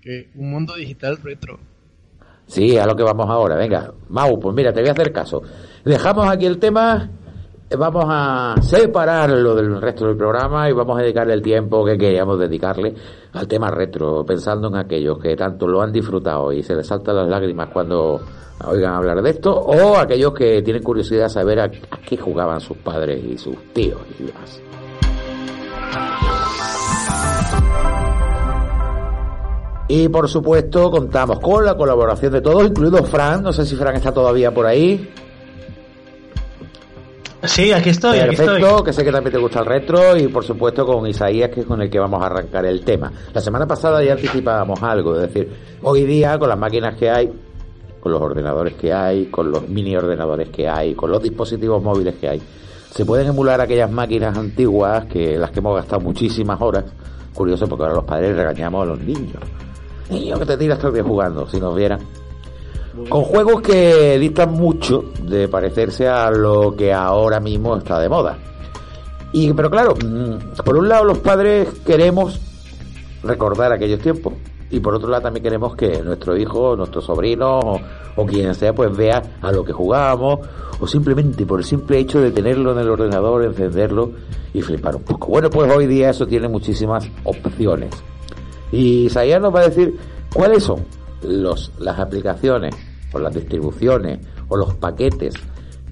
[0.01, 1.59] Que un mundo digital retro.
[2.49, 3.55] Sí, a lo que vamos ahora.
[3.55, 5.41] Venga, Mau, pues mira, te voy a hacer caso.
[5.85, 7.07] Dejamos aquí el tema,
[7.69, 11.95] eh, vamos a separarlo del resto del programa y vamos a dedicarle el tiempo que
[11.95, 12.95] queríamos dedicarle
[13.33, 17.17] al tema retro, pensando en aquellos que tanto lo han disfrutado y se les saltan
[17.17, 18.19] las lágrimas cuando
[18.65, 22.59] oigan hablar de esto, o aquellos que tienen curiosidad de saber a, a qué jugaban
[22.59, 24.59] sus padres y sus tíos y demás.
[29.89, 33.41] Y por supuesto contamos con la colaboración de todos, incluido Fran.
[33.41, 35.09] No sé si Fran está todavía por ahí.
[37.43, 38.83] Sí, aquí estoy, aquí Perfecto, estoy.
[38.83, 41.65] que sé que también te gusta el retro y por supuesto con Isaías, que es
[41.65, 43.11] con el que vamos a arrancar el tema.
[43.33, 45.49] La semana pasada ya anticipábamos algo, es decir,
[45.81, 47.31] hoy día con las máquinas que hay,
[47.99, 52.15] con los ordenadores que hay, con los mini ordenadores que hay, con los dispositivos móviles
[52.15, 52.41] que hay,
[52.91, 56.85] se pueden emular aquellas máquinas antiguas que las que hemos gastado muchísimas horas.
[57.33, 59.41] Curioso porque ahora los padres regañamos a los niños.
[60.09, 61.99] Niño que te tiras todo el día jugando, si nos vieran.
[63.07, 68.37] Con juegos que distan mucho de parecerse a lo que ahora mismo está de moda.
[69.31, 72.39] Y, pero claro, mm, por un lado los padres queremos
[73.23, 74.33] recordar aquellos tiempos.
[74.71, 77.79] Y por otro lado también queremos que nuestro hijo, nuestro sobrino o,
[78.15, 80.39] o quien sea, pues vea a lo que jugábamos
[80.79, 84.11] o simplemente por el simple hecho de tenerlo en el ordenador, encenderlo
[84.53, 85.27] y flipar un poco.
[85.27, 87.91] Bueno, pues hoy día eso tiene muchísimas opciones.
[88.71, 89.95] Y Isaías nos va a decir
[90.33, 90.79] cuáles son
[91.23, 92.75] los, las aplicaciones
[93.13, 95.33] o las distribuciones o los paquetes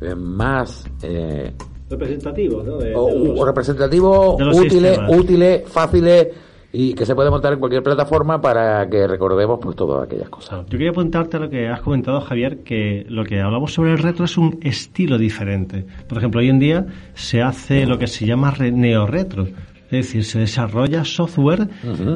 [0.01, 1.51] eh, más eh,
[1.89, 2.77] Representativo, ¿no?
[2.77, 5.11] De- o, de los- o representativos, útiles, sistemas.
[5.17, 6.27] útiles, fáciles
[6.73, 10.65] y que se puede montar en cualquier plataforma para que recordemos pues todas aquellas cosas.
[10.65, 13.99] Yo quería apuntarte a lo que has comentado, Javier, que lo que hablamos sobre el
[13.99, 15.85] retro es un estilo diferente.
[16.09, 19.47] Por ejemplo, hoy en día se hace lo que se llama re- neo-retro.
[19.89, 21.69] Es decir, se desarrolla software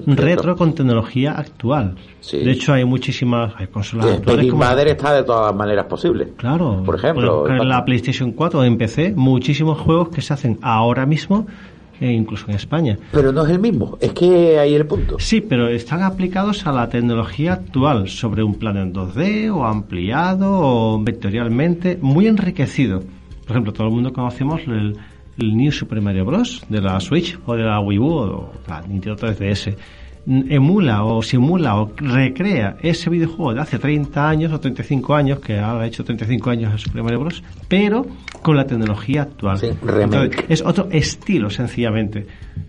[0.05, 1.95] retro con tecnología actual.
[2.31, 6.29] De hecho, hay muchísimas hay consolas El actuales como está de todas las maneras posibles.
[6.35, 6.83] Claro.
[6.85, 11.05] Por ejemplo, en la PlayStation 4 o en PC, muchísimos juegos que se hacen ahora
[11.05, 11.47] mismo,
[12.01, 12.97] e incluso en España.
[13.11, 15.17] Pero no es el mismo, es que ahí el punto.
[15.19, 20.49] Sí, pero están aplicados a la tecnología actual, sobre un plano en 2D o ampliado
[20.51, 23.03] o vectorialmente, muy enriquecido.
[23.45, 24.97] Por ejemplo, todo el mundo conocemos el,
[25.37, 26.63] el New Super Mario Bros.
[26.69, 29.75] de la Switch o de la Wii U o la Nintendo 3DS.
[30.25, 35.59] emula o simula o recrea ese videojuego de hace 30 años o 35 años, que
[35.59, 38.05] ahora ha hecho 35 años el Super Mario Bros., pero
[38.41, 39.59] con la tecnología actual.
[39.61, 42.27] Entonces, es otro estilo, sencillamente.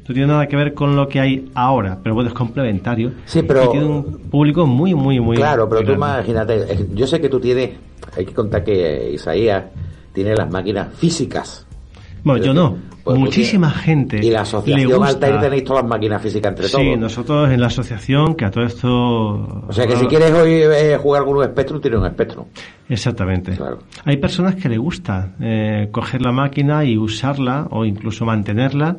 [0.09, 3.13] No tiene nada que ver con lo que hay ahora, pero bueno, es complementario.
[3.27, 3.65] Sí, pero...
[3.65, 5.37] Y tiene un público muy, muy, muy...
[5.37, 6.07] Claro, pero tú grande.
[6.07, 7.71] imagínate, eh, yo sé que tú tienes,
[8.17, 9.65] hay que contar que Isaías
[10.13, 11.67] tiene las máquinas físicas.
[12.25, 12.77] Bueno, yo no.
[13.05, 15.09] Pues Muchísima porque- gente Y la le asociación gusta.
[15.09, 16.99] Altair tenéis todas las máquinas físicas entre Sí, todos.
[16.99, 18.89] nosotros en la asociación, que a todo esto...
[19.67, 22.45] O sea que si quieres hoy eh, jugar con un Spectrum, tienes un Spectrum.
[22.89, 23.59] Exactamente.
[24.05, 28.97] Hay personas que le gusta eh, coger la máquina y usarla o incluso mantenerla,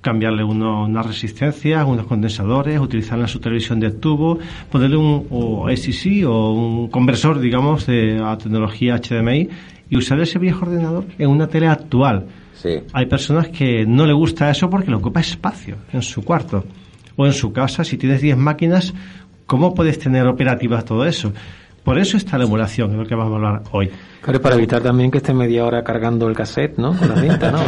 [0.00, 4.36] cambiarle uno, unas resistencias, unos condensadores, utilizarla en su televisión de tubo,
[4.72, 9.48] ponerle un o SCC o un conversor, digamos, de a tecnología HDMI
[9.90, 12.26] y usar ese viejo ordenador en una tele actual.
[12.54, 12.80] Sí.
[12.92, 16.64] Hay personas que no le gusta eso porque le ocupa espacio en su cuarto
[17.16, 17.84] o en su casa.
[17.84, 18.94] Si tienes 10 máquinas,
[19.46, 21.32] ¿cómo puedes tener operativas todo eso?
[21.84, 23.90] Por eso está la emulación, es lo que vamos a hablar hoy.
[24.22, 26.96] Claro, para evitar también que esté media hora cargando el cassette, ¿no?
[26.96, 27.58] Con la cinta, ¿no?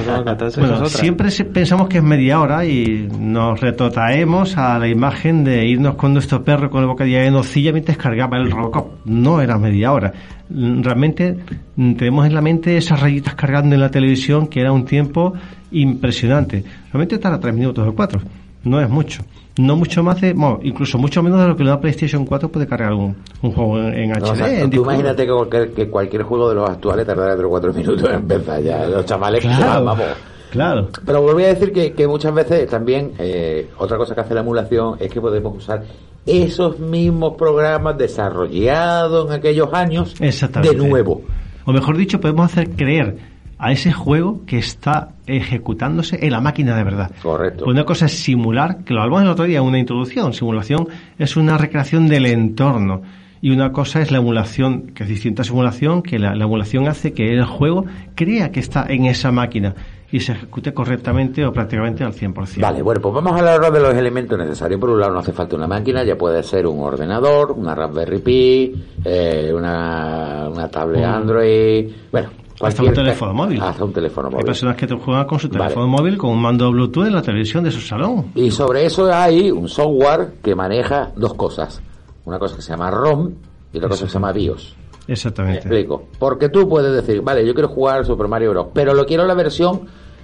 [0.57, 5.97] Bueno, siempre pensamos que es media hora y nos retrotraemos a la imagen de irnos
[5.97, 9.05] con nuestro perro con el bocadillo de nocilla mientras cargaba el Robocop.
[9.05, 10.15] No era media hora.
[10.49, 11.37] Realmente
[11.77, 15.35] mm, tenemos en la mente esas rayitas cargando en la televisión que era un tiempo
[15.73, 16.65] impresionante.
[16.91, 18.23] Realmente tarda tres minutos o cuatro.
[18.67, 19.23] No es mucho.
[19.59, 22.67] No mucho más de, bueno, incluso mucho menos de lo que una PlayStation 4 puede
[22.67, 24.31] cargar un, un juego en, en No, HD.
[24.31, 24.91] o sea, en tú disco duro.
[24.93, 28.15] imagínate que cualquier, que cualquier juego de los actuales tardará 3 o 4 minutos en
[28.17, 28.87] empezar ya.
[28.87, 29.85] Los chavales Claro.
[29.85, 30.05] vamos.
[30.51, 30.89] Claro.
[31.05, 34.41] Pero volví a decir que, que muchas veces también eh, otra cosa que hace la
[34.41, 35.83] emulación es que podemos usar
[36.27, 41.23] esos mismos programas desarrollados en aquellos años de nuevo.
[41.65, 43.17] O mejor dicho, podemos hacer creer
[43.59, 47.11] a ese juego que está ejecutándose en la máquina de verdad.
[47.23, 47.65] Correcto.
[47.67, 50.33] Una cosa es simular, que lo hablamos el otro día una introducción.
[50.33, 50.89] Simulación
[51.19, 53.03] es una recreación del entorno.
[53.43, 56.89] Y una cosa es la emulación, que es distinta a simulación, que la, la emulación
[56.89, 57.85] hace que el juego
[58.15, 59.75] crea que está en esa máquina
[60.11, 62.61] y se ejecute correctamente o prácticamente al 100%.
[62.61, 64.81] Vale, bueno, pues vamos a hablar ahora de los elementos necesarios.
[64.81, 68.21] Por un lado, no hace falta una máquina, ya puede ser un ordenador, una Raspberry
[68.21, 72.31] Pi, eh, una, una tablet Un- Android, bueno,
[72.61, 73.61] Hasta un teléfono móvil.
[73.61, 74.47] Hasta un teléfono Hay móvil.
[74.47, 75.59] personas que te juegan con su Vale.
[75.65, 78.27] teléfono móvil con un mando Bluetooth en la televisión de su salón.
[78.35, 81.83] Y sobre eso hay un software que maneja dos cosas.
[82.25, 83.31] Una cosa que se llama ROM
[83.73, 84.77] y otra cosa que se llama BIOS.
[85.07, 85.59] Me Exactamente.
[85.61, 86.05] explico.
[86.19, 88.67] Porque tú puedes decir, vale, yo quiero jugar Super Mario Bros.
[88.75, 89.83] Pero lo quiero en la versión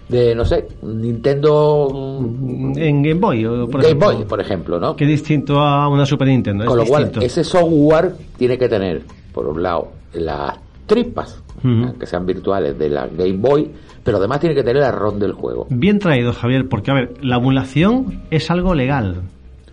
[0.09, 1.89] de, no sé, Nintendo
[2.21, 4.13] mm, En Game Boy, por Game ejemplo.
[4.13, 4.97] Boy, por ejemplo, ¿no?
[4.97, 6.65] que es distinto a una Super Nintendo.
[6.65, 9.03] Con es lo cual, ese software tiene que tener,
[9.33, 10.59] por un lado, las
[10.93, 11.99] tripas, Ujú.
[11.99, 13.71] que sean virtuales, de la Game Boy,
[14.05, 15.67] pero además tiene que tener la ROM del juego.
[15.71, 19.23] Bien traído, Javier, porque a ver, la emulación es algo legal.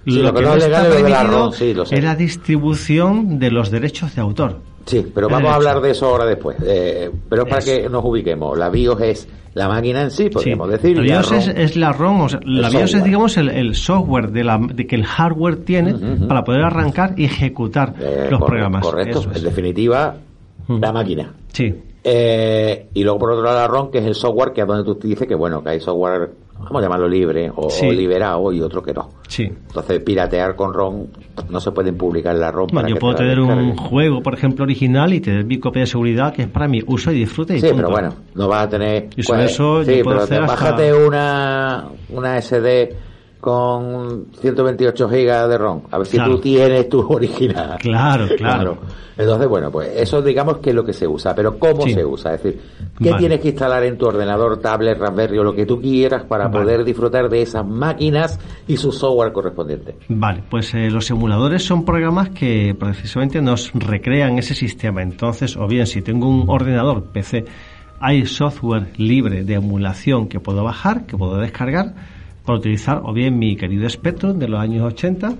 [0.05, 1.95] Sí, lo que no es legal es lo la ROM, sí, lo sé.
[1.95, 4.57] es la distribución de los derechos de autor.
[4.86, 5.55] Sí, pero vamos a derecho.
[5.70, 6.57] hablar de eso ahora después.
[6.65, 8.57] Eh, pero es para que nos ubiquemos.
[8.57, 10.72] La BIOS es la máquina en sí, podríamos Sí.
[10.74, 10.97] decir.
[10.97, 13.38] La y la BIOS es, es la ROM, o sea, la El BIOS es, digamos,
[13.38, 15.93] el, el software de, la, de que el hardware tiene
[16.28, 18.84] para poder arrancar y ejecutar Eh, los programas.
[18.84, 19.38] Correcto, Eso es.
[19.38, 19.43] en
[20.70, 21.34] la máquina.
[21.51, 21.74] Sí.
[22.03, 24.84] Eh, y luego por otro lado la ROM, que es el software que es donde
[24.86, 27.91] tú te dices que bueno, que hay software, vamos a llamarlo libre o, Sí.
[27.91, 29.09] liberado y otro que no.
[29.28, 29.43] Sí.
[29.43, 31.07] Entonces piratear con ROM
[31.49, 32.67] no se pueden publicar la ROM.
[32.72, 35.59] Bueno, para yo que puedo te tener un juego, por ejemplo, original y tener mi
[35.59, 37.57] copia de seguridad que es para mi uso y disfrute.
[37.57, 37.78] Y Sí, punto.
[37.88, 39.09] pero bueno, no vas a tener.
[39.17, 42.95] Y sobre eso sí, yo puedo pero hacer hasta- bájate una, una SD
[43.40, 45.82] con 128 gigas de ROM.
[45.92, 46.36] A ver si Claro.
[46.36, 47.78] tú tienes tu original.
[47.80, 48.78] Claro, claro.
[49.18, 51.36] Entonces, bueno, pues eso digamos que es lo que se usa.
[51.36, 51.94] Pero ¿cómo Sí.
[51.94, 52.36] se usa?
[52.36, 52.62] Es decir,
[52.98, 53.20] ¿qué Vale.
[53.20, 56.64] tienes que instalar en tu ordenador, tablet, Raspberry o lo que tú quieras para Vale.
[56.66, 59.96] poder disfrutar de esas máquinas y su software correspondiente?
[60.08, 65.02] Vale, pues eh, los emuladores son programas que precisamente nos recrean ese sistema.
[65.02, 67.44] Entonces, o bien si tengo un ordenador PC,
[68.00, 71.94] hay software libre de emulación que puedo bajar, que puedo descargar,
[72.50, 75.34] para utilizar o bien mi querido Spectrum de los años 80,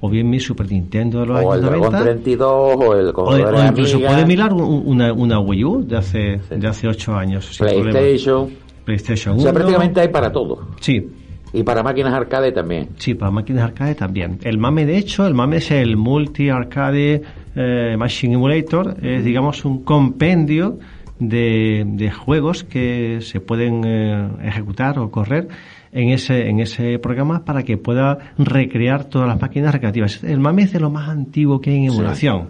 [0.00, 2.02] o bien mi Super Nintendo de los O años el Dragon 90.
[2.02, 5.96] 32 o el O, de- o incluso puede mirar un- una, una Wii U de
[5.96, 7.56] hace, de hace 8 años.
[7.58, 8.50] PlayStation.
[8.84, 9.54] PlayStation O sea, 1.
[9.54, 10.68] prácticamente hay para todo.
[10.80, 11.08] Sí.
[11.52, 12.88] Y para máquinas arcade también.
[12.98, 14.38] Sí, para máquinas arcade también.
[14.42, 17.22] El MAME, de hecho, el MAME es el Multi Arcade
[17.54, 20.78] eh, Machine Emulator, es digamos un compendio
[21.18, 25.48] de, de juegos que se pueden eh, ejecutar o correr
[25.96, 30.22] en ese, en ese programa para que pueda recrear todas las máquinas recreativas.
[30.22, 31.96] El MAME es de lo más antiguo que hay en Sí.
[31.96, 32.48] emulación.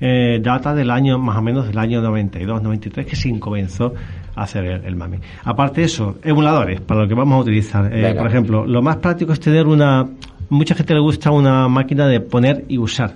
[0.00, 3.94] Eh, data del año, más o menos del año 92, 93, que se comenzó
[4.36, 5.18] a hacer el, el MAME.
[5.42, 7.90] Aparte de eso, emuladores, para lo que vamos a utilizar.
[7.92, 10.06] Eh, por ejemplo, lo más práctico es tener una,
[10.50, 13.14] mucha gente le gusta una máquina de poner y usar.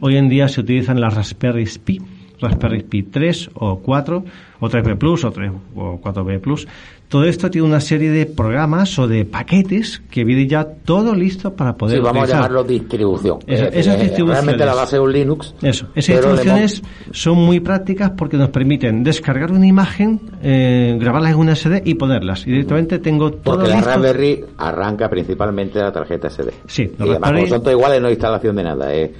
[0.00, 2.02] Hoy en día se utilizan las Raspberry Pi,
[2.40, 4.24] Raspberry Pi 3 o 4
[4.60, 6.68] o 3B Plus o 3 o 4B Plus.
[7.08, 11.52] Todo esto tiene una serie de programas o de paquetes que viene ya todo listo
[11.56, 12.36] para poder Sí, vamos utilizar.
[12.36, 13.38] a llamarlo distribución.
[13.48, 14.44] Eso- Es decir, esas es distribuciones.
[14.44, 15.54] Realmente la base es un Linux.
[15.60, 21.36] Eso, esas instrucciones son muy prácticas porque nos permiten descargar una imagen, eh, grabarla en
[21.36, 22.46] una SD y ponerlas.
[22.46, 23.90] Y directamente tengo todo Porque la listo.
[23.90, 26.52] Raspberry arranca principalmente la tarjeta SD.
[26.68, 28.94] Sí, Y además, como son todos iguales, no hay instalación de nada.
[28.94, 29.12] Eh.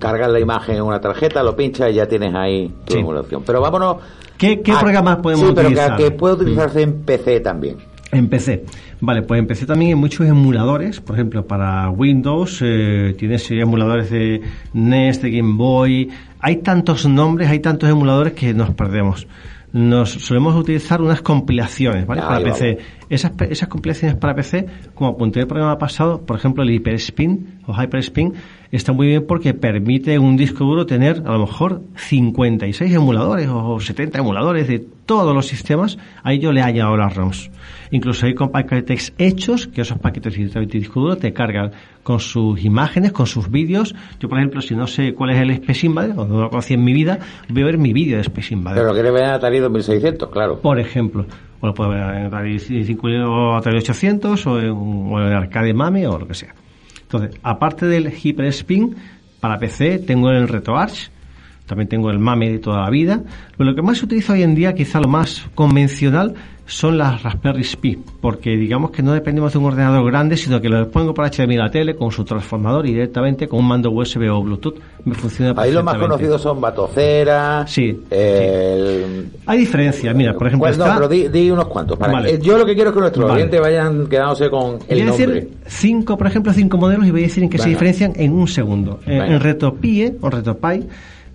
[0.00, 2.98] Cargas la imagen en una tarjeta, lo pinchas y ya tienes ahí tu Sí.
[2.98, 3.44] emulación.
[3.46, 3.96] Pero vámonos.
[4.38, 5.96] ¿Qué, qué a- programas podemos sí, pero utilizar?
[5.96, 7.76] Que, que puede utilizarse en PC también.
[8.10, 8.64] En PC.
[9.00, 11.00] Vale, pues en PC también hay muchos emuladores.
[11.00, 14.40] Por ejemplo, para Windows eh, tienes emuladores de
[14.72, 16.08] NES, de Game Boy.
[16.40, 19.26] Hay tantos nombres, hay tantos emuladores que nos perdemos.
[19.72, 22.22] Nos solemos utilizar unas compilaciones, ¿vale?
[22.22, 22.58] Ahí para vamos.
[22.58, 22.78] PC.
[23.10, 27.60] Esas, esas compilaciones para PC, como apunté en el programa pasado, por ejemplo, el Hyperspin
[27.66, 28.34] o Hyperspin
[28.70, 33.80] está muy bien porque permite un disco duro tener a lo mejor 56 emuladores o
[33.80, 35.98] 70 emuladores de todos los sistemas.
[36.22, 37.50] Ahí yo le he añadido las ROMs.
[37.90, 42.20] Incluso hay con paquetes hechos, que esos paquetes directamente de disco duro te cargan con
[42.20, 43.94] sus imágenes, con sus vídeos.
[44.20, 46.76] Yo, por ejemplo, si no sé cuál es el Space Invader, o no lo conocía
[46.76, 48.78] en mi vida, voy a ver mi vídeo de Space Invader.
[48.78, 50.60] Pero lo quieres ver en Atari 2600, claro.
[50.60, 51.26] Por ejemplo,
[51.60, 56.06] o lo puedo ver en Atari 5 o Atari 800 o en, o Arcade Mame
[56.06, 56.54] o lo que sea.
[57.02, 58.94] Entonces, aparte del Hyperspin,
[59.40, 61.10] para PC tengo el RetroArch,
[61.68, 63.22] también tengo el MAME de toda la vida.
[63.56, 66.34] Pero lo que más se utiliza hoy en día, quizá lo más convencional,
[66.70, 70.68] son las Raspberry Pi, porque digamos que no dependemos de un ordenador grande, sino que
[70.68, 73.90] lo pongo por HDMI a la tele con su transformador y directamente con un mando
[73.90, 77.64] USB o Bluetooth me funciona Ahí los más conocidos son Batocera.
[77.66, 77.98] Sí.
[78.10, 79.30] El...
[79.46, 81.98] Hay diferencias, mira, por ejemplo, Pues no, está- pero di, di unos cuantos.
[81.98, 82.38] Para Vale.
[82.40, 83.36] Yo lo que quiero es que nuestros Vale.
[83.40, 85.26] oyentes vayan quedándose con el voy a nombre.
[85.26, 88.32] decir cinco, por ejemplo, cinco modelos y voy a decir en qué se diferencian en
[88.32, 89.00] un segundo.
[89.06, 90.86] Eh, en RetroPie o RetroPie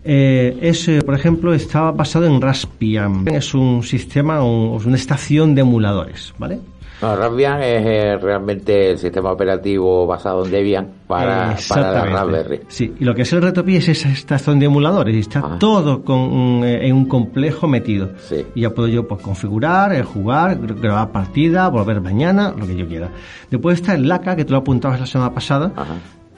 [0.04, 3.26] eh, es, por ejemplo, está basado en Raspbian.
[3.28, 6.60] Es un sistema, un- una estación de emuladores, ¿vale?
[7.02, 12.06] No, Raspbian es eh, realmente el sistema operativo basado en Debian para, para la.
[12.06, 12.62] Raspberry.
[12.70, 15.58] Sí, y lo que es el RetroPie es esa estación de emuladores y está Ah.
[15.60, 18.12] todo con, eh, en un complejo metido.
[18.56, 22.76] Y ya puedo yo pues, configurar, eh, jugar, gr- grabar partida, volver mañana, lo que
[22.78, 23.10] yo quiera.
[23.52, 25.74] Después está el LACA, que tú lo apuntabas la semana pasada,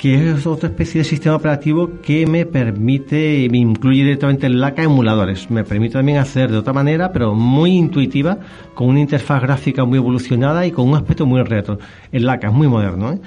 [0.06, 4.84] que es otra especie de sistema operativo que me permite, me incluye directamente el LACA
[4.84, 5.50] emuladores.
[5.50, 8.38] Me permite también hacer de otra manera, pero muy intuitiva,
[8.76, 11.80] con una interfaz gráfica muy evolucionada y con un aspecto muy retro.
[12.12, 13.14] El LACA es muy moderno.
[13.14, 13.20] ¿eh?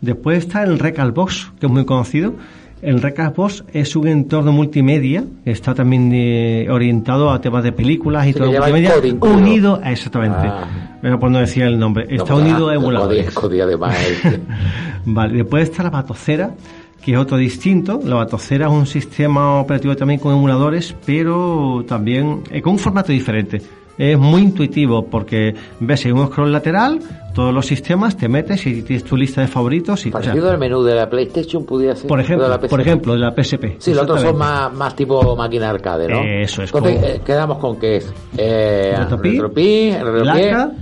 [0.00, 2.34] Después está el Recalbox, que es muy conocido.
[2.82, 8.32] El Recalbox es un entorno multimedia, está también eh, orientado a temas de películas y
[8.32, 10.48] todo multimedia, unido a exactamente.
[10.48, 10.98] Ah.
[11.00, 13.34] Pero por no decir el nombre, está No, pues, unido ah, a emuladores.
[13.50, 14.40] De más el-
[15.04, 16.54] Vale, después está la batocera,
[17.00, 18.00] que es otro distinto.
[18.04, 23.12] La batocera es un sistema operativo también con emuladores, pero también eh, con un formato
[23.12, 23.62] diferente.
[23.96, 26.98] Es muy intuitivo porque ves en un scroll lateral
[27.32, 30.04] todos los sistemas, te metes y tienes tu lista de favoritos.
[30.06, 32.06] Y, o sea, Parecido al menú de la PlayStation pudiera ser.
[32.06, 32.70] por o de ejemplo, la PSP.
[32.70, 33.64] por ejemplo, de la PSP.
[33.78, 36.22] Sí, los otros son más, más tipo máquina arcade, ¿no?
[36.22, 40.72] Eso es, Entonces, eh, quedamos con que es eh, Retropie, Retropie, Retropie, Laca,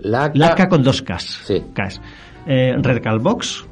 [0.00, 1.52] Laca, Laca con dos Ks.
[1.74, 2.00] Ks.
[2.46, 3.66] Eh, Redcalbox,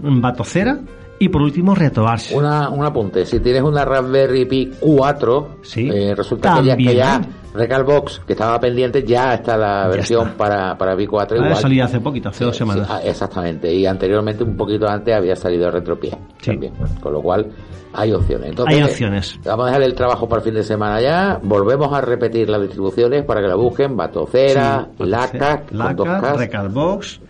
[0.00, 0.80] Batocera
[1.20, 2.32] y por último RetroArch.
[2.32, 6.90] Una, un apunte, si tienes una Raspberry Pi 4, eh, resulta que ya, También.
[6.90, 7.20] que ya
[7.54, 10.36] Recalbox, que estaba pendiente, ya está la Ya versión está.
[10.38, 11.62] Para, para Pi 4 Ha de igual.
[11.62, 12.86] salir hace poquito, hace dos Sí, semanas.
[12.90, 17.46] ah, exactamente, y anteriormente, un poquito antes, había salido Retropie también, con lo cual
[17.94, 18.50] hay opciones.
[18.50, 19.40] Entonces, Hay opciones.
[19.44, 21.40] Vamos a dejar el trabajo para el fin de semana ya.
[21.42, 23.96] Volvemos a repetir las distribuciones para que la busquen.
[23.96, 26.34] Batocera, Sí, Laca, Laca.
[26.34, 27.20] Recalbox,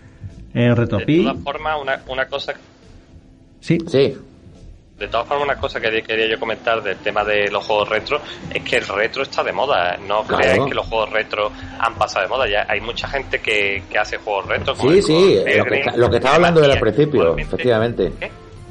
[0.53, 1.05] eh, De todas
[1.45, 2.53] formas, una, una cosa
[3.61, 3.79] Sí.
[3.89, 4.17] Sí.
[4.99, 8.21] De todas formas, una cosa que quería yo comentar del tema de los juegos retro
[8.53, 9.97] es que el retro está de moda.
[9.97, 10.43] No Claro.
[10.43, 12.49] creáis que los juegos retro han pasado de moda.
[12.49, 14.75] Ya hay mucha gente que, que hace juegos retro.
[14.75, 18.13] como Sí, sí, lo que, Peregrine, está- lo que estaba hablando del principio, efectivamente.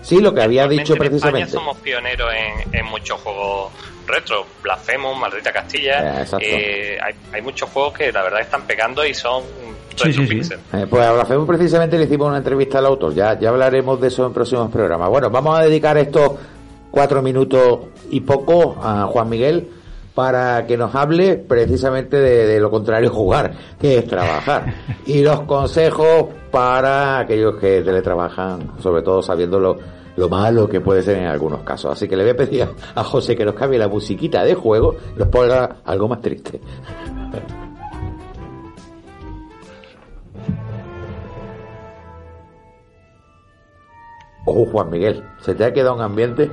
[0.02, 1.52] Sí, lo que había dicho en España precisamente.
[1.52, 3.72] somos pioneros en, en muchos juegos
[4.08, 4.46] retro.
[4.64, 6.22] Blasphemous, Maldita Eh, Castilla.
[6.22, 6.46] exacto.
[6.50, 9.44] eh, hay, hay muchos juegos que la verdad están pegando y son
[9.96, 10.54] Sí, sí.
[10.74, 14.10] Eh, pues a Blasphemous precisamente le hicimos una entrevista al autor, ya, ya hablaremos de
[14.10, 15.10] eso en próximos programas.
[15.10, 16.34] Bueno, vamos a dedicar estos
[16.92, 17.80] cuatro minutos
[18.12, 19.68] y poco a Juan Miguel
[20.14, 24.66] para que nos hable precisamente de, de lo contrario jugar, que es trabajar.
[25.08, 29.80] y los consejos para aquellos que teletrabajan, sobre todo sabiendo
[30.18, 31.92] lo, lo malo que puede ser en algunos casos.
[31.92, 34.96] Así que le voy a pedir a, José que nos cambie la musiquita de juego
[35.16, 36.60] y nos ponga algo más triste.
[44.46, 46.50] Uh, Juan Miguel, ¿se te ha quedado un ambiente?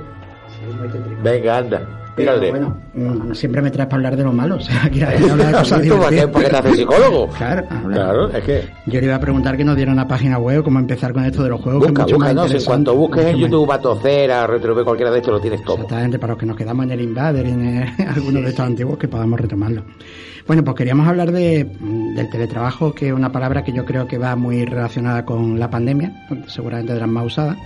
[1.23, 2.04] Venga, anda.
[2.15, 4.55] Pero bueno, mm, siempre me traes para hablar de lo malo.
[4.55, 6.43] O sea, quiero hablar de cosas Exacto, ¿para qué, divertidas.
[6.43, 7.29] qué te haces psicólogo?
[7.37, 7.63] Claro.
[7.91, 10.79] Claro, es que Yo le iba a preguntar que nos diera una página web, cómo
[10.79, 11.83] empezar con esto de los juegos.
[11.83, 15.11] que busca, es mucho busca, no, en cuanto busques en más- YouTube Batocera, Retro cualquiera
[15.11, 15.75] de estos lo tienes todo.
[15.75, 18.65] Exactamente, para los que nos quedamos en el Invader y en eh, algunos de estos
[18.65, 19.83] antiguos que podamos retomarlo.
[20.47, 24.07] Bueno, pues queríamos hablar de, mm, del teletrabajo, que es una palabra que yo creo
[24.07, 26.13] que va muy relacionada con la pandemia,
[26.47, 27.57] seguramente de las más usadas,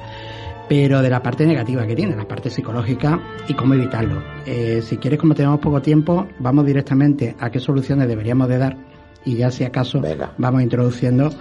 [0.69, 4.21] pero de la parte negativa que tiene, la parte psicológica y cómo evitarlo.
[4.45, 8.77] Eh, si quieres, como tenemos poco tiempo, vamos directamente a qué soluciones deberíamos de dar
[9.25, 10.01] y ya si acaso
[10.37, 11.31] vamos introduciendo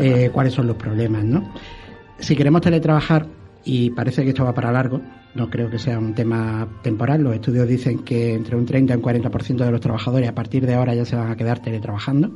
[0.00, 1.52] eh, cuáles son los problemas, ¿no?
[2.18, 3.26] Si queremos teletrabajar,
[3.64, 5.00] y parece que esto va para largo,
[5.34, 8.96] no creo que sea un tema temporal, los estudios dicen que entre un 30 y
[8.96, 12.30] un 40% de los trabajadores a partir de ahora ya se van a quedar teletrabajando.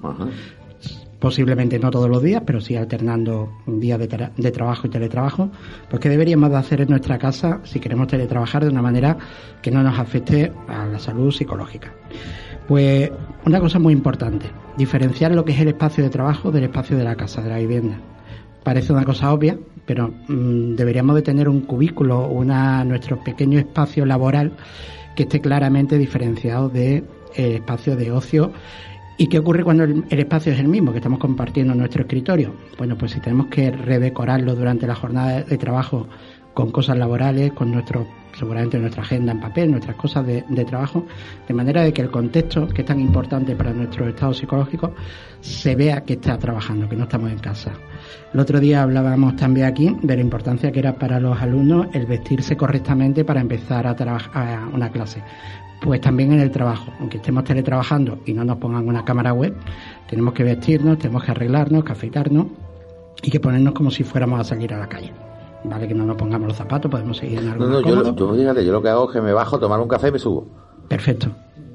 [1.25, 5.51] Posiblemente no todos los días, pero sí alternando días de, tra- de trabajo y teletrabajo.
[5.89, 9.17] Pues ¿qué deberíamos de hacer en nuestra casa si queremos teletrabajar de una manera
[9.63, 11.95] que no nos afecte a la salud psicológica?
[12.69, 13.11] Pues
[13.47, 14.45] una cosa muy importante,
[14.77, 17.57] diferenciar lo que es el espacio de trabajo del espacio de la casa, de la
[17.59, 17.97] vivienda.
[18.63, 19.57] Parece una cosa obvia,
[19.87, 24.53] pero mm, deberíamos de tener un cubículo, una, nuestro pequeño espacio laboral
[25.17, 27.05] que esté claramente diferenciado del
[27.35, 28.53] espacio de ocio.
[29.17, 32.55] ¿Y qué ocurre cuando el, espacio es el mismo, que estamos compartiendo nuestro escritorio?
[32.77, 36.09] Bueno, pues si tenemos que redecorarlo durante la jornada de, de trabajo
[36.53, 38.07] con cosas laborales, con nuestro,
[38.37, 41.07] seguramente nuestra agenda en papel, nuestras cosas de, trabajo,
[41.47, 44.93] de manera de que el contexto, que es tan importante para nuestro estado psicológico,
[45.41, 47.73] se vea que está trabajando, que no estamos en casa.
[48.33, 52.07] El otro día hablábamos también aquí de la importancia que era para los alumnos el
[52.07, 55.23] vestirse correctamente para empezar a trabajar una clase.
[55.81, 59.55] Pues también en el trabajo, aunque estemos teletrabajando y no nos pongan una cámara web,
[60.09, 62.47] tenemos que vestirnos, tenemos que arreglarnos, que afeitarnos
[63.23, 65.13] y que ponernos como si fuéramos a salir a la calle.
[65.65, 68.65] Vale, que no nos pongamos los zapatos, podemos seguir en algo No, no, yo, fíjate,
[68.65, 70.47] yo lo que hago es que me bajo, tomar un café y me subo.
[70.89, 71.29] Perfecto.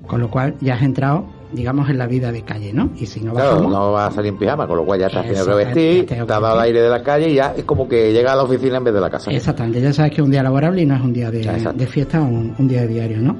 [0.05, 2.89] Con lo cual ya has entrado, digamos, en la vida de calle, ¿no?
[2.95, 5.09] Y si no Claro, bajamos, no vas a salir en pijama, con lo cual ya
[5.09, 6.63] te has tenido que vestir, te has dado el vestir.
[6.63, 8.93] aire de la calle y ya es como que llega a la oficina en vez
[8.93, 9.31] de la casa.
[9.31, 11.41] Exactamente, ya sabes que es un día laborable y no es un día de,
[11.75, 13.37] de fiesta o un, un día de diario, ¿no?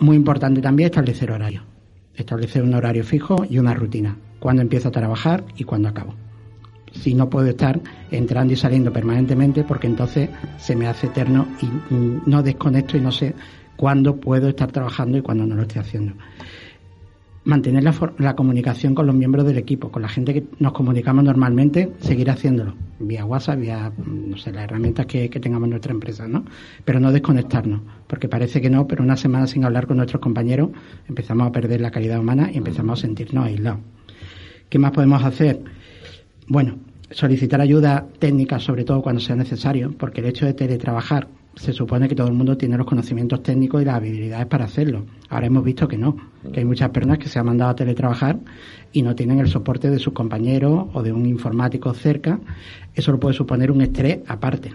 [0.00, 1.62] Muy importante también establecer horario.
[2.14, 4.16] Establecer un horario fijo y una rutina.
[4.40, 6.14] Cuándo empiezo a trabajar y cuándo acabo.
[6.92, 7.80] Si no puedo estar
[8.10, 13.00] entrando y saliendo permanentemente porque entonces se me hace eterno y mm, no desconecto y
[13.00, 13.34] no sé
[13.76, 16.14] cuándo puedo estar trabajando y cuándo no lo estoy haciendo
[17.48, 21.24] mantener la, la comunicación con los miembros del equipo, con la gente que nos comunicamos
[21.24, 25.70] normalmente, seguir haciéndolo, vía WhatsApp, vía, mm, no sé, las herramientas que, que tengamos en
[25.70, 26.44] nuestra empresa, ¿no?
[26.84, 30.70] Pero no desconectarnos, porque parece que no, pero una semana sin hablar con nuestros compañeros
[31.08, 33.80] empezamos a perder la calidad humana y empezamos a sentirnos aislados.
[34.68, 35.62] ¿Qué más podemos hacer?
[36.50, 36.76] Bueno,
[37.10, 42.08] solicitar ayuda técnica, sobre todo cuando sea necesario, porque el hecho de teletrabajar se supone
[42.08, 45.04] que todo el mundo tiene los conocimientos técnicos y las habilidades para hacerlo.
[45.28, 46.16] Ahora hemos visto que no,
[46.50, 48.38] que hay muchas personas que se han mandado a teletrabajar
[48.92, 52.40] y no tienen el soporte de sus compañeros o de un informático cerca.
[52.94, 54.72] Eso lo puede suponer un estrés aparte.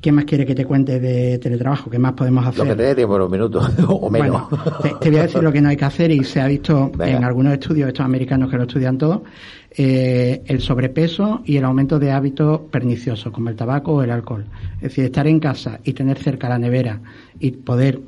[0.00, 1.90] ¿Qué más quiere que te cuente de teletrabajo?
[1.90, 2.58] ¿Qué más podemos hacer?
[2.58, 4.48] Lo que te dé tiempo, unos minutos o menos.
[4.48, 6.46] Bueno, te, te voy a decir lo que no hay que hacer y se ha
[6.46, 9.24] visto en algunos estudios, estos americanos que lo estudian todo,
[9.70, 14.44] eh, el sobrepeso y el aumento de hábitos perniciosos como el tabaco o el alcohol.
[14.76, 17.00] Es decir, estar en casa y tener cerca la nevera
[17.38, 18.00] y poder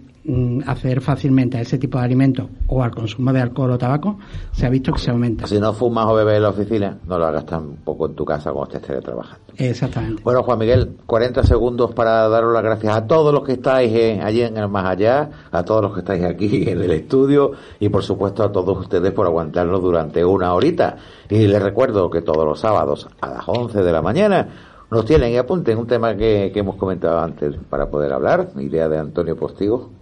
[0.66, 4.18] acceder fácilmente a ese tipo de alimentos o al consumo de alcohol o tabaco,
[4.52, 5.46] se ha visto que se aumenta.
[5.46, 8.52] Si no fumas o bebes en la oficina, no lo hagas tampoco en tu casa
[8.52, 9.40] cuando estés teletrabajando.
[9.56, 10.22] Exactamente.
[10.22, 14.20] Bueno, Juan Miguel, 40 segundos para daros las gracias a todos los que estáis eh,
[14.22, 17.88] allí en el más allá, a todos los que estáis aquí en el estudio y
[17.88, 20.96] por supuesto a todos ustedes por aguantarnos durante una horita.
[21.28, 24.48] Y les recuerdo que todos los sábados a las 11 de la mañana
[24.90, 28.88] nos tienen y apunten un tema que, que hemos comentado antes para poder hablar, idea
[28.88, 29.99] de Antonio Postigo.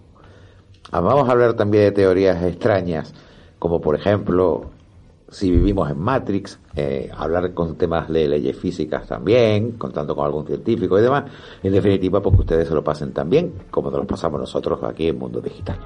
[0.91, 3.12] Ah, Vamos a hablar también de teorías extrañas,
[3.59, 4.70] como por ejemplo
[5.30, 10.47] si vivimos en Matrix, eh, hablar con temas de leyes físicas también, contando con algún
[10.47, 11.24] científico y demás.
[11.62, 15.09] En definitiva, pues que ustedes se lo pasen también, como nos lo pasamos nosotros aquí
[15.09, 15.78] en Mundo Digital.